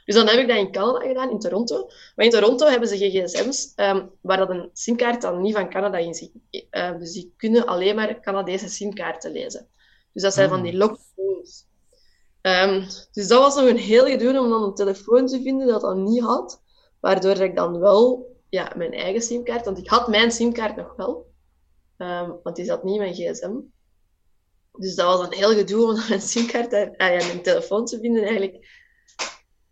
[0.05, 1.89] Dus dan heb ik dat in Canada gedaan, in Toronto.
[2.15, 5.69] Maar in Toronto hebben ze geen gsm's um, waar dat een simkaart dan niet van
[5.69, 6.31] Canada in zit.
[6.71, 9.67] Uh, dus die kunnen alleen maar Canadese simkaarten lezen.
[10.13, 11.65] Dus dat zijn van die lockphones.
[12.41, 15.81] Um, dus dat was nog een heel gedoe om dan een telefoon te vinden dat
[15.81, 16.61] dat niet had.
[16.99, 21.29] Waardoor ik dan wel ja, mijn eigen simkaart, want ik had mijn simkaart nog wel.
[21.97, 23.53] Um, want die zat niet in mijn gsm.
[24.77, 28.23] Dus dat was een heel gedoe om mijn simkaart, ah ja, mijn telefoon te vinden
[28.23, 28.80] eigenlijk.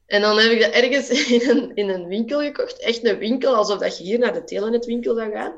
[0.10, 2.80] En dan heb ik dat ergens in een, in een winkel gekocht.
[2.80, 5.54] Echt een winkel, alsof dat je hier naar de telenetwinkel zou gaan.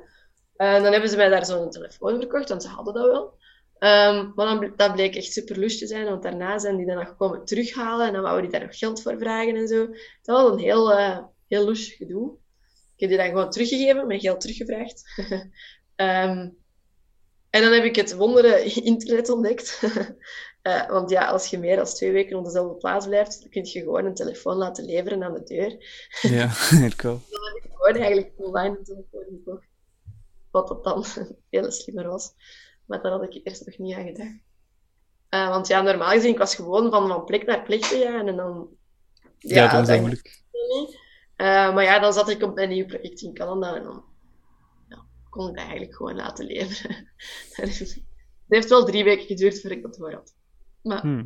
[0.56, 3.40] En dan hebben ze mij daar zo'n telefoon verkocht, want ze hadden dat wel.
[3.84, 6.96] Um, maar dan, dat bleek echt super lust te zijn, want daarna zijn die dan
[6.96, 9.88] nog komen terughalen en dan wouden die daar nog geld voor vragen en zo.
[10.22, 12.38] Dat was een heel, uh, heel gedoe.
[12.96, 15.04] Ik heb die dan gewoon teruggegeven, mijn geld teruggevraagd.
[15.18, 15.38] um,
[17.56, 19.82] en dan heb ik het wondere internet ontdekt.
[20.64, 23.66] Uh, want ja, als je meer dan twee weken op dezelfde plaats blijft, dan kun
[23.66, 25.78] je gewoon een telefoon laten leveren aan de deur.
[26.22, 27.22] ja, heel cool.
[27.30, 29.68] Dan heb ik gewoon eigenlijk online een telefoon gekocht.
[30.52, 31.06] Wat dat dan
[31.50, 32.34] veel slimmer was.
[32.86, 34.40] Maar daar had ik eerst nog niet aan gedacht.
[35.30, 38.28] Uh, want ja, normaal gezien, ik was gewoon van, van plek naar plek te gaan
[38.28, 38.70] en dan...
[39.38, 40.44] Ja, ja dat is moeilijk.
[41.42, 44.04] Uh, maar ja, dan zat ik op mijn nieuw project in Canada en dan
[44.90, 46.96] ja, kon ik dat eigenlijk gewoon laten leveren.
[47.52, 48.04] het
[48.48, 50.34] heeft wel drie weken geduurd voordat ik dat door had.
[50.84, 51.02] Maar...
[51.02, 51.26] Hmm.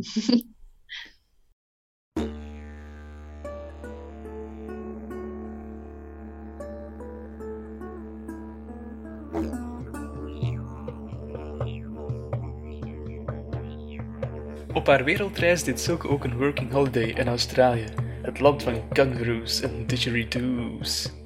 [14.73, 17.85] Op haar wereldreis deed Silke ook een working holiday in Australië,
[18.21, 21.24] het land van kangaroos en didgeridoos.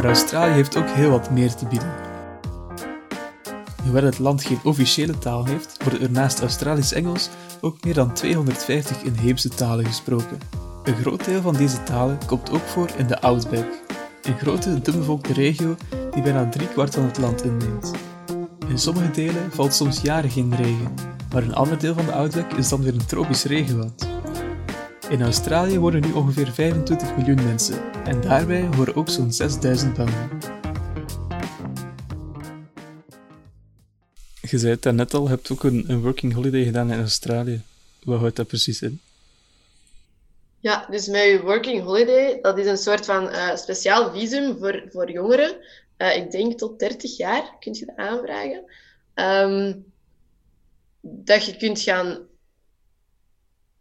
[0.00, 1.92] Maar Australië heeft ook heel wat meer te bieden.
[3.82, 7.28] Hoewel het land geen officiële taal heeft, worden er naast Australisch-Engels
[7.60, 10.38] ook meer dan 250 inheemse talen gesproken.
[10.84, 13.66] Een groot deel van deze talen komt ook voor in de Outback,
[14.22, 15.76] een grote, dunbevolkte regio
[16.10, 17.90] die bijna driekwart van het land inneemt.
[18.68, 20.94] In sommige delen valt soms jaren geen regen,
[21.32, 24.09] maar een ander deel van de Outback is dan weer een tropisch regenwoud.
[25.10, 30.28] In Australië wonen nu ongeveer 25 miljoen mensen en daarbij horen ook zo'n 6000 banden.
[34.40, 37.62] Je zei het net al, je hebt ook een, een working holiday gedaan in Australië.
[38.04, 39.00] Wat houdt dat precies in?
[40.60, 45.10] Ja, dus je working holiday, dat is een soort van uh, speciaal visum voor, voor
[45.10, 45.56] jongeren.
[45.98, 48.62] Uh, ik denk tot 30 jaar kun je dat aanvragen.
[49.14, 49.84] Um,
[51.00, 52.28] dat je kunt gaan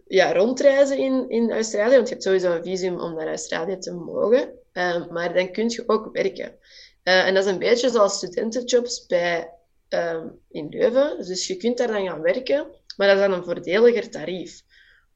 [0.09, 3.93] ja, rondreizen in, in Australië, want je hebt sowieso een visum om naar Australië te
[3.93, 4.53] mogen.
[4.73, 6.57] Uh, maar dan kun je ook werken.
[7.03, 9.53] en dat is een beetje zoals studentenjobs bij,
[9.89, 11.17] um, in Leuven.
[11.25, 14.61] Dus je kunt daar dan gaan werken, maar dat is dan een voordeliger tarief.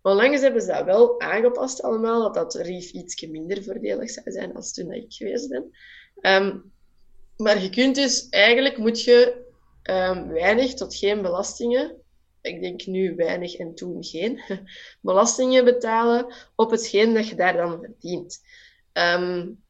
[0.01, 4.55] Onlangs hebben ze dat wel aangepast allemaal, dat dat tarief iets minder voordelig zou zijn
[4.55, 5.71] als toen ik geweest ben.
[6.21, 6.71] Um,
[7.37, 9.41] maar je kunt dus, eigenlijk moet je
[10.27, 12.02] weinig tot geen belastingen,
[12.43, 14.41] ik denk nu weinig en toen geen,
[15.01, 18.41] belastingen betalen op hetgeen dat je daar dan verdient.
[18.93, 19.61] Um,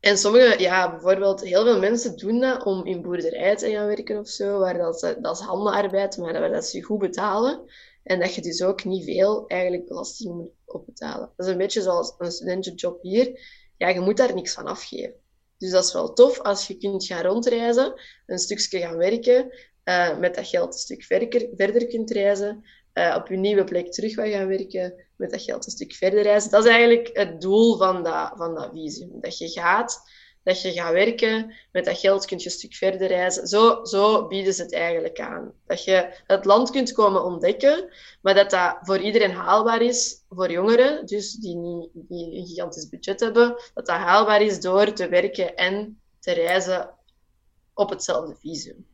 [0.00, 4.18] en sommige, ja, bijvoorbeeld, heel veel mensen doen dat om in boerderij te gaan werken
[4.18, 7.70] of zo, waar dat, dat is handenarbeid, maar dat ze goed betalen.
[8.02, 11.32] En dat je dus ook niet veel eigenlijk belasting moet opbetalen.
[11.36, 13.40] Dat is een beetje zoals een studentenjob hier.
[13.76, 15.14] Ja, je moet daar niks van afgeven.
[15.58, 19.52] Dus dat is wel tof als je kunt gaan rondreizen, een stukje gaan werken,
[19.90, 22.64] uh, met dat geld een stuk verder, verder kunt reizen,
[22.94, 26.50] uh, op je nieuwe plek terug gaan werken, met dat geld een stuk verder reizen.
[26.50, 29.20] Dat is eigenlijk het doel van dat, van dat visum.
[29.20, 30.02] Dat je gaat
[30.42, 31.54] dat je gaat werken.
[31.72, 33.46] Met dat geld kun je een stuk verder reizen.
[33.46, 35.52] Zo, zo bieden ze het eigenlijk aan.
[35.66, 40.50] Dat je het land kunt komen ontdekken, maar dat dat voor iedereen haalbaar is, voor
[40.50, 45.08] jongeren, dus die, niet, die een gigantisch budget hebben, dat dat haalbaar is door te
[45.08, 46.94] werken en te reizen
[47.74, 48.86] op hetzelfde visum.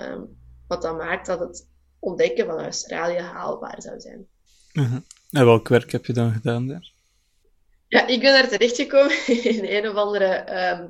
[0.00, 0.38] Um,
[0.68, 4.26] Wat dan maakt dat het ontdekken van Australië haalbaar zou zijn.
[4.72, 4.98] Mhm.
[5.30, 6.92] En welk werk heb je dan gedaan daar?
[7.88, 9.26] Ja, ik ben daar terechtgekomen
[9.56, 10.88] in een of andere ehm,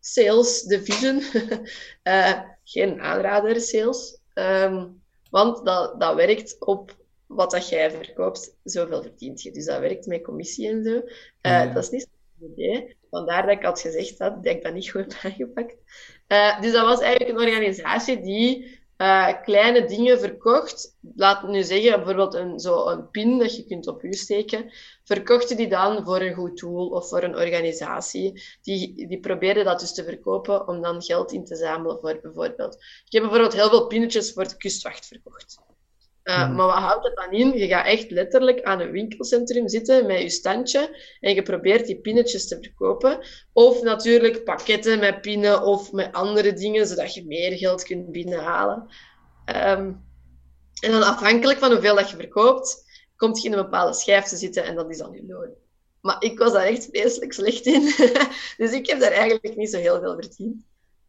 [0.00, 1.22] sales division.
[2.02, 4.18] Eh, geen aanrader sales.
[4.34, 4.86] Ehm,
[5.30, 9.50] want dat, dat werkt op wat dat jij verkoopt, zoveel verdient je.
[9.50, 10.94] Dus dat werkt met commissie en zo.
[10.94, 11.02] Eh,
[11.40, 11.66] Ja.
[11.66, 12.08] Dat is niet
[12.38, 12.96] zo'n idee.
[13.14, 15.74] Vandaar dat ik had gezegd dat, dat ik dat niet goed heb aangepakt.
[16.26, 20.96] Eh, dus dat was eigenlijk een organisatie die eh, kleine dingen verkocht.
[21.16, 24.72] Laat nu zeggen, bijvoorbeeld een, zo een pin dat je kunt op je steken.
[25.04, 28.42] Verkochten die dan voor een goed doel of voor een organisatie.
[28.62, 32.74] Die, die probeerden dat dus te verkopen om dan geld in te zamelen voor bijvoorbeeld.
[32.74, 35.58] Ik heb bijvoorbeeld heel veel pinnetjes voor de kustwacht verkocht.
[36.24, 36.54] Uh, Mhm.
[36.54, 37.58] Maar wat houdt het dan in?
[37.58, 42.00] Je gaat echt letterlijk aan een winkelcentrum zitten met je standje en je probeert die
[42.00, 43.18] pinnetjes te verkopen.
[43.52, 48.86] Of natuurlijk pakketten met pinnen of met andere dingen, zodat je meer geld kunt binnenhalen.
[49.44, 49.92] Ehm,
[50.80, 52.84] en dan afhankelijk van hoeveel dat je verkoopt,
[53.16, 55.50] komt je in een bepaalde schijf te zitten en dat is dan je loon.
[56.00, 57.82] Maar ik was daar echt vreselijk slecht in.
[58.56, 60.56] dus ik heb daar eigenlijk niet zo heel veel verdiend.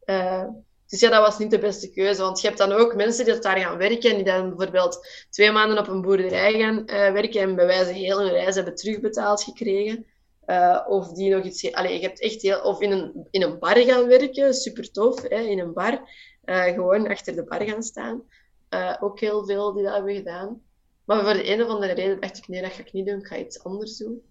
[0.05, 0.43] Uh,
[0.87, 2.21] dus ja, dat was niet de beste keuze.
[2.21, 5.51] Want je hebt dan ook mensen die daar gaan werken en die dan bijvoorbeeld twee
[5.51, 9.43] maanden op een boerderij gaan uh, werken en bij wijze heel hun reis hebben terugbetaald
[9.43, 10.05] gekregen.
[10.47, 11.73] Uh, of die nog iets...
[11.73, 12.61] Allee, je hebt echt heel...
[12.61, 16.09] Of in een, in een bar gaan werken, super tof, hè, in een bar.
[16.45, 18.21] Uh, gewoon achter de bar gaan staan.
[18.69, 20.61] Uh, ook heel veel die dat hebben gedaan.
[21.05, 23.19] Maar voor de een of andere reden dacht ik, nee, dat ga ik niet doen.
[23.19, 24.21] Ik ga iets anders doen.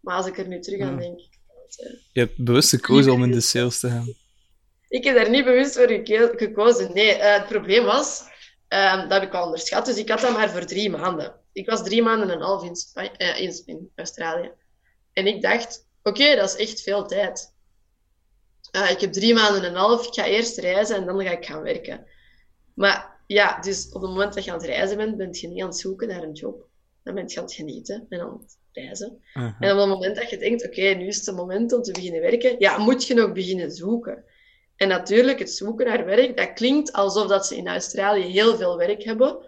[0.00, 0.96] Maar als ik er nu terug aan Ja.
[0.96, 1.18] denk...
[1.18, 1.74] Dat,
[2.12, 4.14] Je hebt bewust gekozen om in de sales te gaan.
[4.88, 5.88] Ik heb daar niet bewust voor
[6.36, 6.92] gekozen.
[6.94, 8.22] Nee, uh, het probleem was,
[8.68, 11.34] uh, dat heb ik al onderschat, dus ik had dat maar voor drie maanden.
[11.52, 12.76] Ik was drie maanden en een half in,
[13.18, 14.50] uh, in, in Australië.
[15.12, 17.52] En ik dacht, oké, okay, dat is echt veel tijd.
[18.76, 21.30] Uh, ik heb drie maanden en een half, ik ga eerst reizen en dan ga
[21.30, 22.06] ik gaan werken.
[22.74, 25.62] Maar ja, dus op het moment dat je aan het reizen bent, ben je niet
[25.62, 26.66] aan het zoeken naar een job.
[27.02, 29.22] Dan ben je aan het genieten en aan het reizen.
[29.34, 31.82] En op het moment dat je denkt, oké, okay, nu is het het moment om
[31.82, 34.24] te beginnen werken, ja, moet je nog beginnen zoeken.
[34.78, 38.76] En natuurlijk, het zoeken naar werk, dat klinkt alsof dat ze in Australië heel veel
[38.76, 39.38] werk hebben.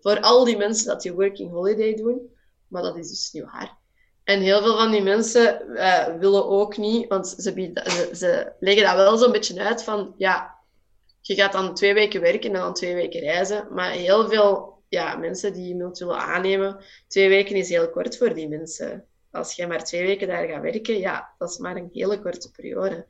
[0.00, 2.34] Voor al die mensen dat die working holiday doen.
[2.68, 3.76] Maar dat is dus niet waar.
[4.24, 8.84] En heel veel van die mensen uh, willen ook niet, want ze, bieden, ze, leggen
[8.84, 10.54] dat wel zo'n beetje uit van, ja,
[11.20, 13.68] je gaat dan twee weken werken en dan twee weken reizen.
[13.70, 18.34] Maar heel veel ja, mensen die iemand willen aannemen, twee weken is heel kort voor
[18.34, 19.04] die mensen.
[19.30, 22.50] Als jij maar twee weken daar gaat werken, ja, dat is maar een hele korte
[22.50, 23.06] periode.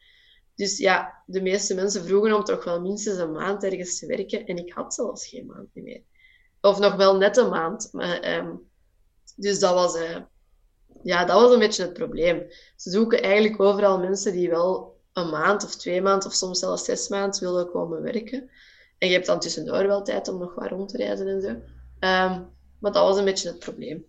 [0.56, 4.46] Dus ja, de meeste mensen vroegen om toch wel minstens een maand ergens te werken.
[4.46, 6.02] En ik had zelfs geen maand meer.
[6.60, 7.88] Of nog wel net een maand.
[7.92, 8.68] Maar, um,
[9.36, 10.16] dus dat was, uh,
[11.02, 12.46] ja, dat was een beetje het probleem.
[12.76, 16.84] Ze zoeken eigenlijk overal mensen die wel een maand of twee maanden of soms zelfs
[16.84, 18.50] zes maanden willen komen werken.
[18.98, 21.48] En je hebt dan tussendoor wel tijd om nog wat rond te reizen en zo.
[21.48, 24.06] Um, maar dat was een beetje het probleem.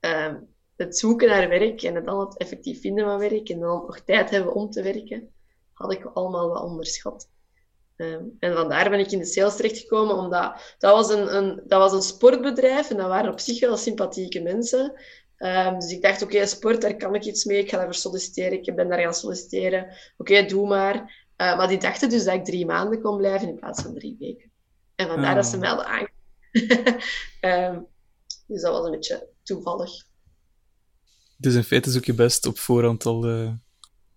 [0.00, 4.00] Um, het zoeken naar werk en dan het effectief vinden van werk en dan nog
[4.00, 5.34] tijd hebben om te werken
[5.76, 7.28] had ik allemaal wat onderschat.
[7.96, 11.80] Um, en vandaar ben ik in de sales terechtgekomen, omdat dat was een, een, dat
[11.80, 15.00] was een sportbedrijf en dat waren op zich wel sympathieke mensen.
[15.38, 17.94] Um, dus ik dacht, oké, okay, sport, daar kan ik iets mee, ik ga daarvoor
[17.94, 19.82] solliciteren, ik ben daar gaan solliciteren.
[19.82, 20.94] Oké, okay, doe maar.
[20.96, 24.16] Uh, maar die dachten dus dat ik drie maanden kon blijven in plaats van drie
[24.18, 24.50] weken.
[24.94, 25.36] En vandaar oh.
[25.36, 26.06] dat ze mij hadden aan.
[27.74, 27.86] um,
[28.48, 29.92] dus dat was een beetje toevallig.
[31.36, 33.28] Dus in feite zoek je best op voorhand al...
[33.28, 33.52] Uh...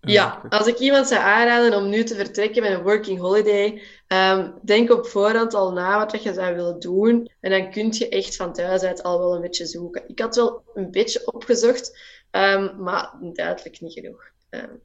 [0.02, 4.54] Ja, als ik iemand zou aanraden om nu te vertrekken met een working holiday, um,
[4.64, 7.32] denk op voorhand al na wat je zou willen doen.
[7.40, 10.04] En dan kun je echt van thuis uit al wel een beetje zoeken.
[10.08, 12.00] Ik had wel een beetje opgezocht,
[12.32, 14.24] um, maar duidelijk niet genoeg.
[14.50, 14.82] Um,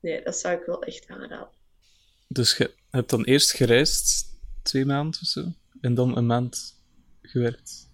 [0.00, 1.48] nee, dat zou ik wel echt aanraden.
[2.28, 4.26] Dus je hebt dan eerst gereisd,
[4.62, 5.44] twee maanden of zo,
[5.80, 6.76] en dan een maand
[7.22, 7.90] gewerkt?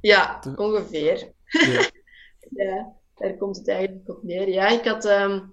[0.00, 0.56] Ja, de...
[0.56, 1.32] ongeveer.
[1.44, 1.90] Ja.
[2.64, 4.48] ja, daar komt het eigenlijk op neer.
[4.48, 5.04] Ja, ik had...
[5.04, 5.52] Um,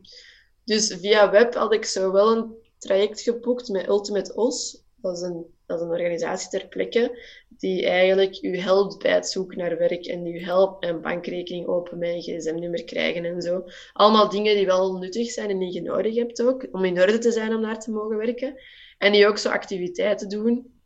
[0.67, 4.83] dus via web had ik zo wel een traject geboekt met Ultimate OS.
[4.95, 9.27] Dat is een, dat is een organisatie ter plekke die eigenlijk u helpt bij het
[9.27, 13.63] zoeken naar werk en u helpt een bankrekening open met een gsm-nummer krijgen en zo.
[13.93, 17.17] Allemaal dingen die wel nuttig zijn en die je nodig hebt ook, om in orde
[17.17, 18.61] te zijn om naar te mogen werken.
[18.97, 20.81] En die ook zo activiteiten doen.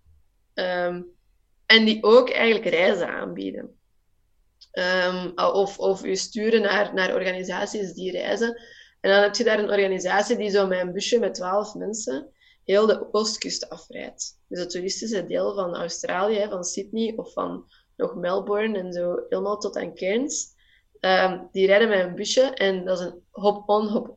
[0.53, 1.15] Um,
[1.65, 3.75] en die ook eigenlijk reizen aanbieden.
[4.73, 8.61] Um, of, of u sturen naar, naar organisaties die reizen.
[9.01, 12.31] En dan heb je daar een organisatie die zo met een busje met twaalf mensen
[12.63, 14.39] heel de oostkust afrijdt.
[14.47, 19.57] Dus het toeristische deel van Australië, van Sydney of van nog Melbourne en zo helemaal
[19.57, 20.59] tot aan Cairns.
[20.99, 24.15] Um, die rijden met een busje en dat is een hop-on,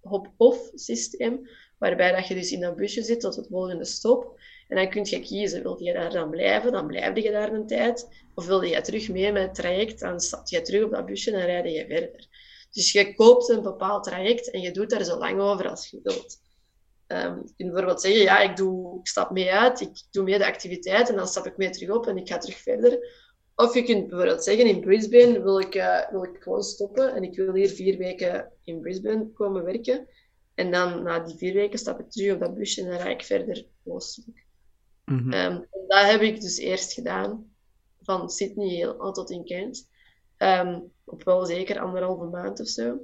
[0.00, 4.40] hop-off systeem, waarbij dat je dus in dat busje zit tot het volgende stop.
[4.68, 7.66] En dan kun je kiezen, wil je daar dan blijven, dan blijf je daar een
[7.66, 8.08] tijd.
[8.34, 11.32] Of wil je terug mee met het traject, dan stap je terug op dat busje
[11.32, 12.28] en rijd je verder.
[12.72, 16.00] Dus je koopt een bepaald traject en je doet daar zo lang over als je
[16.02, 16.40] wilt.
[17.06, 20.38] Um, je kunt bijvoorbeeld zeggen, ja, ik, doe, ik stap mee uit, ik doe mee
[20.38, 23.20] de activiteit en dan stap ik mee terug op en ik ga terug verder.
[23.54, 27.22] Of je kunt bijvoorbeeld zeggen, in Brisbane wil ik, uh, wil ik gewoon stoppen en
[27.22, 30.08] ik wil hier vier weken in Brisbane komen werken.
[30.54, 33.08] En dan na die vier weken stap ik terug op dat busje en dan ga
[33.08, 34.46] ik verder oostelijk.
[35.04, 37.54] Mm um, dat heb ik dus eerst gedaan,
[38.00, 39.88] van Sydney heel, tot in Kent.
[40.42, 42.98] Um, op wel zeker anderhalve maand of zo.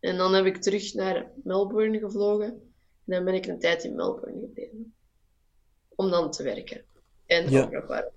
[0.00, 2.46] En dan heb ik terug naar Melbourne gevlogen.
[2.46, 4.94] En dan ben ik een tijd in Melbourne gebleven.
[5.88, 6.84] Om dan te werken.
[7.26, 7.62] En ja.
[7.62, 8.10] ook nog waar.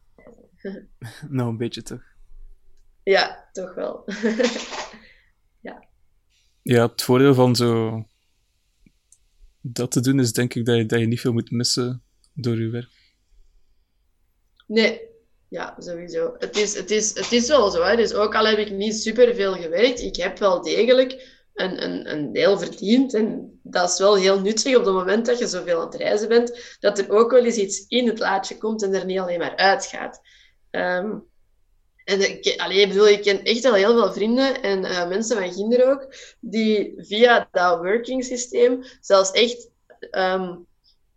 [1.29, 2.03] nou, een beetje toch?
[3.03, 4.03] Ja, toch wel.
[5.67, 5.87] ja.
[6.61, 8.03] Ja, het voordeel van zo
[9.61, 12.03] dat te doen is denk ik dat je, dat je niet veel moet missen
[12.33, 13.13] door je werk.
[14.67, 15.01] Nee,
[15.55, 16.35] ja, sowieso.
[16.37, 17.83] Het is, het is, het is wel zo.
[17.83, 17.95] Hè.
[17.95, 22.31] Dus ook al heb ik niet superveel gewerkt, ik heb wel degelijk een, een, een
[22.31, 23.13] deel verdiend.
[23.13, 26.27] En dat is wel heel nuttig op het moment dat je zoveel aan het reizen
[26.27, 29.39] bent, dat er ook wel eens iets in het laadje komt en er niet alleen
[29.39, 30.21] maar uitgaat.
[30.71, 31.27] Um,
[32.03, 35.89] en ik, bedoel, ik ken echt al heel veel vrienden en uh, mensen van Ginder
[35.89, 39.69] ook, die via dat working systeem zelfs echt,
[40.11, 40.65] um,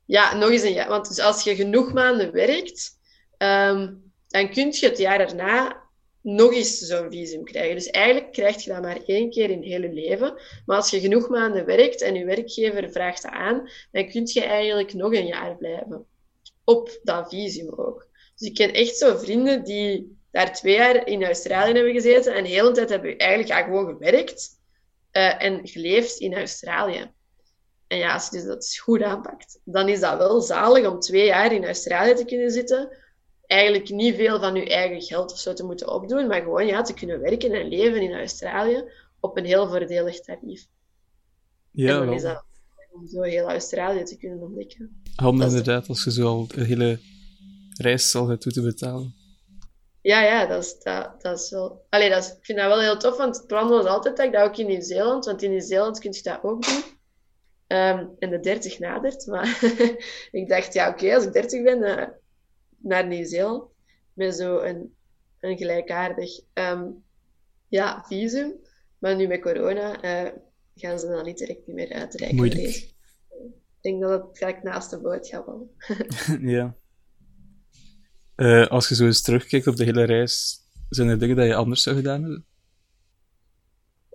[0.05, 0.89] ja, nog eens een jaar.
[0.89, 2.97] Want dus als je genoeg maanden werkt,
[3.39, 5.89] um, dan kun je het jaar daarna
[6.21, 7.75] nog eens zo'n visum krijgen.
[7.75, 10.35] Dus eigenlijk krijg je dat maar één keer in het hele leven.
[10.67, 14.45] Maar als je genoeg maanden werkt en je werkgever vraagt dat aan, dan kun je
[14.45, 16.07] eigenlijk nog een jaar blijven.
[16.65, 18.07] Op dat visum ook.
[18.37, 22.43] Dus ik ken echt zo vrienden die daar twee jaar in Australië hebben gezeten en
[22.43, 24.59] de hele tijd hebben eigenlijk gewoon gewerkt
[25.13, 27.11] uh, en geleefd in Australië.
[27.87, 31.27] En ja, als je dus dat goed aanpakt, dan is dat wel zalig om twee
[31.27, 32.97] jaar in Australië te kunnen zitten.
[33.49, 36.83] Eigenlijk niet veel van je eigen geld of zo te moeten opdoen, maar gewoon ja,
[36.83, 38.85] te kunnen werken en leven in Australië
[39.21, 40.67] op een heel voordelig tarief.
[41.71, 42.45] Ja, en dan is dat
[42.93, 45.03] om zo heel Australië te kunnen ontdekken.
[45.15, 46.99] Handig inderdaad, als je zo al een hele
[47.77, 49.15] reis zal gaan toe te betalen.
[50.01, 51.85] Ja, ja, dat is, dat, dat is wel...
[51.89, 54.27] Allee, dat is, ik vind dat wel heel tof, want het plan was altijd dat
[54.27, 55.25] ik dat ook in Nieuw-Zeeland...
[55.25, 56.83] Want in Nieuw-Zeeland kun je dat ook doen.
[57.79, 59.27] Um, en de 30 nadert.
[59.27, 59.59] Maar
[60.31, 62.13] ik dacht, ja, oké, als ik 30 ben,
[62.79, 63.65] naar Nieuw-Zeeland.
[64.13, 64.95] Met zo een,
[65.41, 67.05] een gelijkaardig um,
[67.69, 68.55] ja, visum.
[68.99, 70.33] Maar nu met corona uh,
[70.75, 72.37] gaan ze dan niet direct niet meer uitreiken.
[72.37, 72.67] Moeilijk.
[72.67, 72.95] Ik
[73.81, 75.71] denk dat het gelijk naast de boot gaat vallen.
[76.55, 76.77] ja.
[78.37, 80.59] Uh, als je zo eens terugkijkt op de hele reis,
[80.89, 82.48] zijn er dingen dat je anders zou gedaan hebben?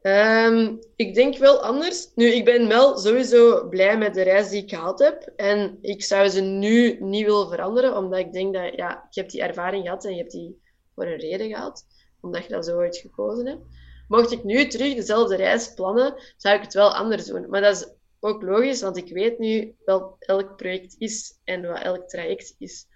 [0.06, 2.12] Um, ik denk wel anders.
[2.16, 5.32] Nu, ik ben wel sowieso blij met de reis die ik gehad heb.
[5.36, 9.32] En ik zou ze nu niet willen veranderen, omdat ik denk dat ja, je hebt
[9.32, 10.62] die ervaring gehad en je hebt die
[10.96, 11.86] voor een reden gehad,
[12.22, 13.62] omdat je dat zo ooit gekozen hebt.
[14.08, 17.50] Mocht ik nu terug dezelfde reis plannen, zou ik het wel anders doen.
[17.50, 17.88] Maar dat is
[18.20, 22.88] ook logisch, want ik weet nu wel elk project is en wat elk traject is.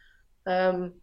[0.43, 1.01] Um,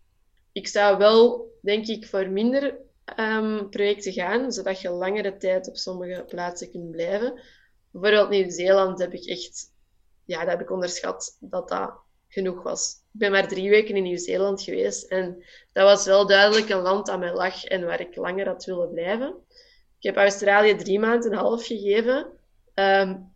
[0.52, 2.78] ik zou wel, denk ik, voor minder
[3.16, 7.40] um, projecten gaan, zodat je langere tijd op sommige plaatsen kunt blijven.
[7.90, 9.72] Bijvoorbeeld Nieuw-Zeeland heb ik echt,
[10.24, 11.92] ja, dat heb ik onderschat dat dat
[12.28, 12.92] genoeg was.
[13.12, 17.08] Ik ben maar drie weken in Nieuw-Zeeland geweest en dat was wel duidelijk een land
[17.08, 19.34] aan mij lag en waar ik langer had willen blijven.
[19.98, 22.26] Ik heb Australië drie maanden en een half gegeven
[22.74, 23.32] um,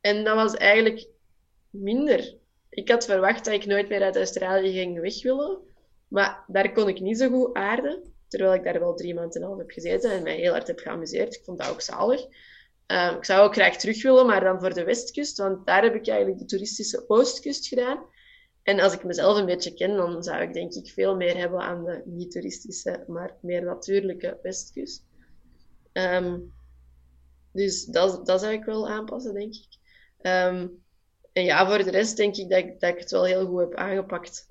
[0.00, 1.08] en dat was eigenlijk
[1.70, 2.34] minder.
[2.68, 5.58] Ik had verwacht dat ik nooit meer uit Australië ging weg willen.
[6.08, 9.42] Maar daar kon ik niet zo goed aarden, terwijl ik daar wel drie maanden en
[9.42, 11.34] een half heb gezeten en mij heel hard heb geamuseerd.
[11.34, 12.20] Ik vond dat ook zalig.
[12.86, 15.94] Uh, ik zou ook graag terug willen, maar dan voor de westkust, want daar heb
[15.94, 18.06] ik eigenlijk de toeristische oostkust gedaan.
[18.62, 21.60] En als ik mezelf een beetje ken, dan zou ik denk ik veel meer hebben
[21.60, 25.04] aan de niet-toeristische, maar meer natuurlijke westkust.
[25.92, 26.54] Um,
[27.52, 29.78] dus dat, dat zou ik wel aanpassen, denk ik.
[30.20, 30.82] Um,
[31.32, 33.60] en ja, voor de rest denk ik dat, ik dat ik het wel heel goed
[33.60, 34.46] heb aangepakt.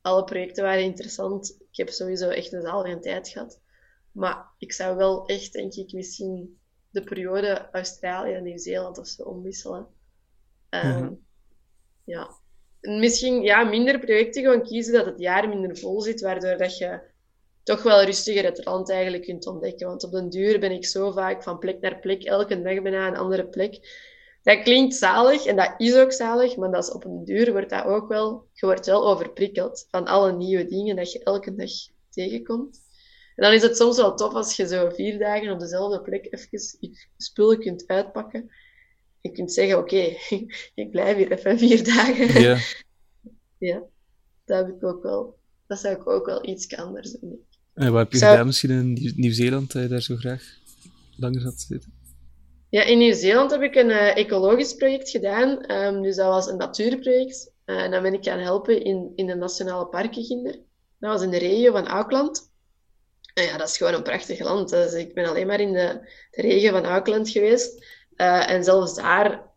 [0.00, 1.58] Alle projecten waren interessant.
[1.76, 3.60] Ik heb sowieso echt een zalige tijd gehad.
[4.12, 6.58] Maar ik zou wel echt, denk ik, misschien
[6.90, 9.86] de periode Australië en Nieuw-Zeeland of zo omwisselen.
[10.70, 11.26] Um,
[12.04, 12.30] Ja.
[12.80, 17.00] Misschien ja, minder projecten gewoon kiezen dat het jaar minder vol zit, waardoor dat je
[17.62, 19.86] toch wel rustiger het land eigenlijk kunt ontdekken.
[19.86, 23.06] Want op den duur ben ik zo vaak van plek naar plek, elke dag bijna
[23.06, 23.74] een andere plek
[24.46, 27.70] dat klinkt zalig en dat is ook zalig, maar dat is op een duur wordt
[27.70, 31.70] dat ook wel, je wordt wel overprikkeld van alle nieuwe dingen dat je elke dag
[32.10, 32.80] tegenkomt.
[33.34, 36.26] En dan is het soms wel tof als je zo vier dagen op dezelfde plek
[36.30, 36.48] even
[36.80, 38.50] je spullen kunt uitpakken.
[39.20, 40.16] Je kunt zeggen, oké,
[40.82, 42.40] ik blijf hier even vier dagen.
[43.58, 43.82] Ja,
[44.44, 45.38] dat heb ik ook wel.
[45.66, 47.38] Dat zou ik ook wel iets anders doen.
[47.74, 50.58] En wat heb je Zou- gedaan misschien in Nieuw- Nieuw-Zeeland, dat je daar zo graag
[51.16, 51.92] langer zat te zitten?
[52.76, 55.60] Ja, in Nieuw-Zeeland heb ik een eh, ecologisch project gedaan.
[55.60, 57.52] Ehm, dus dat was een natuurproject.
[57.64, 60.52] Eh, en dan ben ik gaan helpen in, in de nationale parken Ginder.
[60.98, 62.50] Dat was in de regio van Auckland.
[63.34, 64.68] En ja, dat is gewoon een prachtig land.
[64.68, 66.00] Dus ik ben alleen maar in de,
[66.30, 67.84] de regio van Auckland geweest.
[68.16, 69.50] Eh, en zelfs daar,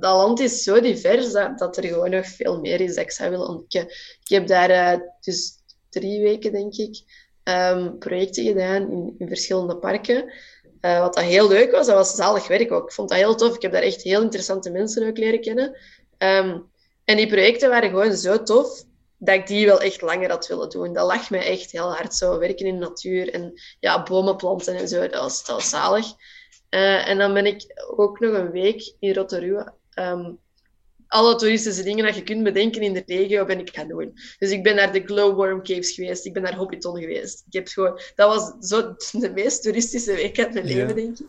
[0.00, 3.10] dat land is zo divers dat, dat er gewoon nog veel meer is dat ik
[3.10, 3.90] zou willen ontdekken.
[4.22, 5.52] Ik heb daar dus
[5.88, 7.02] drie weken, denk ik,
[7.42, 10.32] ehm, projecten gedaan in, in verschillende parken.
[10.80, 12.84] Eh, wat dat heel leuk was, dat was zalig werk ook.
[12.84, 13.54] Ik vond dat heel tof.
[13.54, 15.76] Ik heb daar echt heel interessante mensen ook leren kennen.
[16.18, 16.58] Ehm,
[17.04, 18.84] en die projecten waren gewoon zo tof
[19.18, 20.92] dat ik die wel echt langer had willen doen.
[20.92, 22.38] Dat lag mij echt heel hard zo.
[22.38, 26.06] Werken in de natuur en ja, bomen planten en zo, dat was, dat zalig.
[26.68, 27.64] Eh, en dan ben ik
[27.96, 29.74] ook nog een week in Rotorua.
[29.90, 30.32] ehm,
[31.10, 34.12] alle toeristische dingen dat je kunt bedenken in de regio ben ik gaan doen.
[34.38, 37.44] Dus ik ben naar de Glowworm Caves geweest, ik ben naar Hobbiton geweest.
[37.46, 41.26] Ik heb gewoon, dat was zo de meest toeristische week uit mijn leven, denk ik.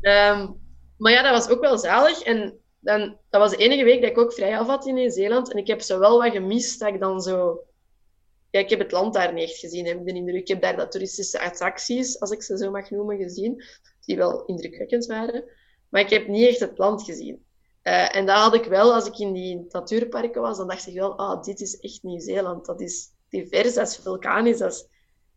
[0.00, 0.48] Ehm,
[0.96, 2.22] maar ja, dat was ook wel zalig.
[2.22, 5.52] En dan, dat was de enige week dat ik ook vrij af had in Nieuw-Zeeland.
[5.52, 7.64] En ik heb zo wel wat gemist dat ik dan zo...
[8.50, 10.40] Ja, ik heb het land daar niet echt gezien, heb ik de indruk.
[10.40, 13.62] Ik heb daar dat toeristische attracties, als ik ze zo mag noemen, gezien.
[14.00, 15.44] Die wel indrukwekkend waren.
[15.88, 17.41] Maar ik heb niet echt het land gezien.
[17.82, 20.94] Eh, en dat had ik wel, als ik in die natuurparken was, dan dacht ik
[20.94, 22.66] wel, ah, dit is echt Nieuw-Zeeland.
[22.66, 24.86] Dat is divers, dat is vulkanisch, dat is,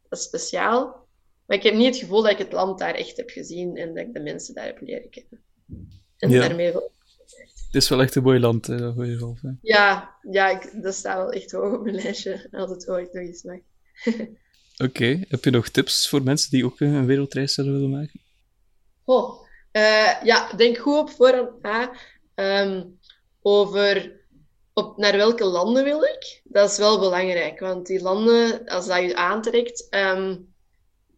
[0.10, 1.08] dat is speciaal.
[1.46, 3.88] Maar ik heb niet het gevoel dat ik het land daar echt heb gezien en
[3.94, 5.44] dat ik de mensen daar heb leren kennen.
[6.18, 6.40] En Ja.
[6.48, 6.92] daarmee wel.
[7.66, 9.38] Het is wel echt een mooi land, hè, dat hoor je wel.
[9.42, 9.50] hè.
[9.62, 12.48] Ja, ja ik, dat staat wel echt hoog op mijn lijstje.
[12.52, 13.60] Als het ooit nog eens mag.
[14.88, 18.22] Oké, heb je nog tips voor mensen die ook een wereldreis zouden willen maken?
[19.04, 19.42] Oh,
[19.72, 21.96] eh, ja, denk goed op voorhand na
[22.36, 22.84] ehm,
[23.42, 24.24] over
[24.74, 26.42] op naar welke landen wil ik.
[26.44, 30.38] Dat is wel belangrijk, want die landen, als dat je aantrekt, ehm,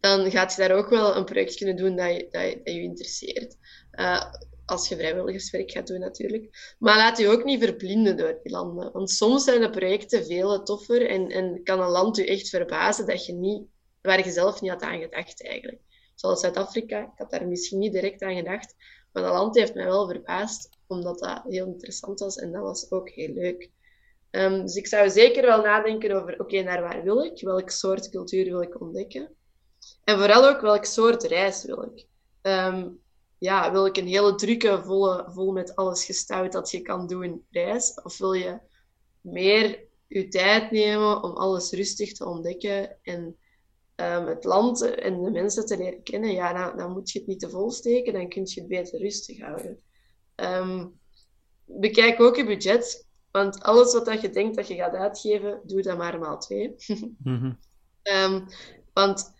[0.00, 2.42] dan gaat je daar ook wel een project kunnen doen dat je, dat
[2.74, 3.56] je, interesseert.
[3.90, 4.32] Eh,
[4.64, 6.74] als je vrijwilligerswerk gaat doen natuurlijk.
[6.78, 8.92] Maar laat je ook niet verblinden door die landen.
[8.92, 13.06] Want soms zijn de projecten veel toffer en, en kan een land je echt verbazen
[13.06, 13.62] dat je niet,
[14.02, 15.80] waar je zelf niet had aan gedacht eigenlijk.
[16.14, 18.74] Zoals Zuid-Afrika, ik had daar misschien niet direct aan gedacht,
[19.12, 22.90] maar dat land heeft mij wel verbaasd, omdat dat heel interessant was en dat was
[22.90, 23.70] ook heel leuk.
[24.30, 27.40] Ehm, dus ik zou zeker wel nadenken over, oké, naar waar wil ik?
[27.40, 29.30] Welk soort cultuur wil ik ontdekken?
[30.04, 32.06] En vooral ook, welk soort reis wil ik?
[32.42, 32.88] Ehm,
[33.38, 37.46] ja, wil ik een hele drukke, volle, vol met alles gestouwd dat je kan doen
[37.50, 38.00] reis?
[38.02, 38.58] Of wil je
[39.20, 43.36] meer je tijd nemen om alles rustig te ontdekken en
[43.94, 46.32] ehm, het land en de mensen te leren kennen?
[46.32, 48.98] Ja, dan, dan moet je het niet te vol steken, dan kun je het beter
[48.98, 49.82] rustig houden.
[50.38, 50.86] Ehm,
[51.64, 55.82] bekijk ook je budget, want alles wat dat je denkt dat je gaat uitgeven, doe
[55.82, 56.74] dat maar maal twee.
[57.24, 57.52] Mhm.
[58.02, 58.44] Ehm,
[58.92, 59.32] want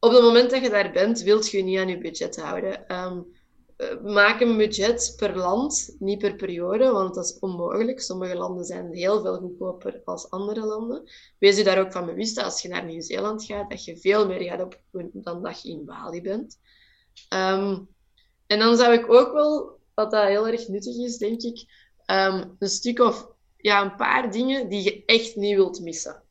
[0.00, 2.88] op het moment dat je daar bent, wilt je je niet aan je budget houden.
[2.88, 3.20] Ehm,
[3.76, 8.00] eh, maak een budget per land, niet per periode, want dat is onmogelijk.
[8.00, 11.02] Sommige landen zijn heel veel goedkoper als andere landen.
[11.38, 14.26] Wees je daar ook van bewust dat als je naar Nieuw-Zeeland gaat, dat je veel
[14.26, 16.58] meer gaat opdoen dan dat je in Bali bent.
[17.28, 17.78] Ehm,
[18.46, 21.64] en dan zou ik ook wel, wat dat heel erg nuttig is, denk ik,
[22.04, 26.22] ehm, een stuk of ja, een paar dingen die je echt niet wilt missen.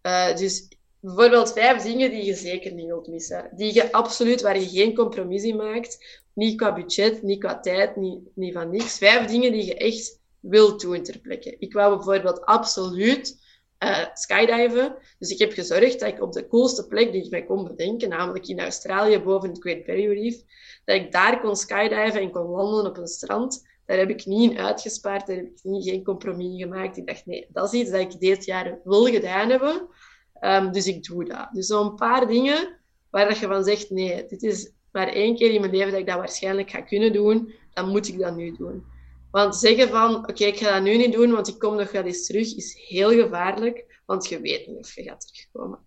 [0.00, 0.68] Eh, dus
[1.00, 3.50] bijvoorbeeld vijf dingen die je zeker niet wilt missen.
[3.56, 6.20] Die je absoluut, waar je geen compromis in maakt.
[6.32, 8.98] Niet qua budget, niet qua tijd, niet, niet van niks.
[8.98, 11.56] Vijf dingen die je echt wilt doen ter plekke.
[11.58, 13.40] Ik wou bijvoorbeeld absoluut
[13.82, 14.94] eh, skydiven.
[15.18, 18.08] Dus ik heb gezorgd dat ik op de coolste plek die ik mij kon bedenken,
[18.08, 20.42] namelijk in Australië boven het Great Barrier Reef,
[20.84, 23.66] dat ik daar kon skydiven en kon wandelen op een strand.
[23.86, 26.96] Daar heb ik niet in uitgespaard, daar heb ik niet, geen compromis gemaakt.
[26.96, 29.88] Ik dacht, nee, dat is iets dat ik dit jaar wil gedaan hebben.
[30.34, 31.48] Ehm, dus ik doe dat.
[31.52, 32.78] Dus zo'n paar dingen
[33.10, 36.00] waar dat je van zegt, nee, dit is maar één keer in mijn leven dat
[36.00, 38.84] ik dat waarschijnlijk ga kunnen doen, dan moet ik dat nu doen.
[39.32, 42.02] Want zeggen van, oké, ik ga dat nu niet doen, want ik kom nog wel
[42.02, 45.78] eens terug, is heel gevaarlijk, want je weet niet of je gaat terugkomen.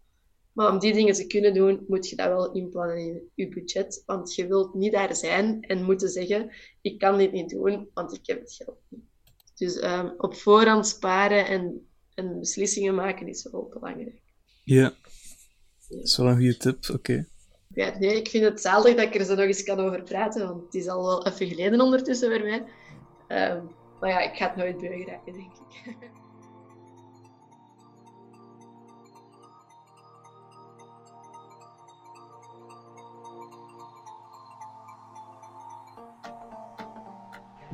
[0.51, 4.03] Maar om die dingen te kunnen doen, moet je dat wel inplannen in je budget,
[4.05, 8.13] want je wilt niet daar zijn en moeten zeggen, ik kan dit niet doen, want
[8.13, 9.03] ik heb het geld niet.
[9.55, 14.21] Dus ehm, op voorhand sparen en, en beslissingen maken is wel belangrijk.
[14.63, 14.93] Ja,
[15.89, 16.89] dat is wel een goede tip.
[16.93, 17.27] Oké.
[17.73, 20.47] Ja, nee, ik vind het zalig dat ik er zo nog eens kan over praten,
[20.47, 22.65] want het is al wel even geleden ondertussen voor mij.
[23.27, 23.63] Ehm,
[23.99, 25.95] maar ja, ik ga het nooit beu denk ik.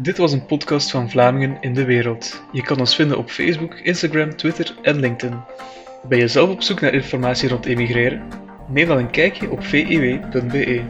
[0.02, 2.44] Dit was een podcast van Vlamingen in de wereld.
[2.52, 5.40] Je kan ons vinden op Facebook, Instagram, Twitter en LinkedIn.
[6.08, 8.28] Ben je zelf op zoek naar informatie rond emigreren?
[8.68, 10.82] Neem dan een kijkje op viw.be.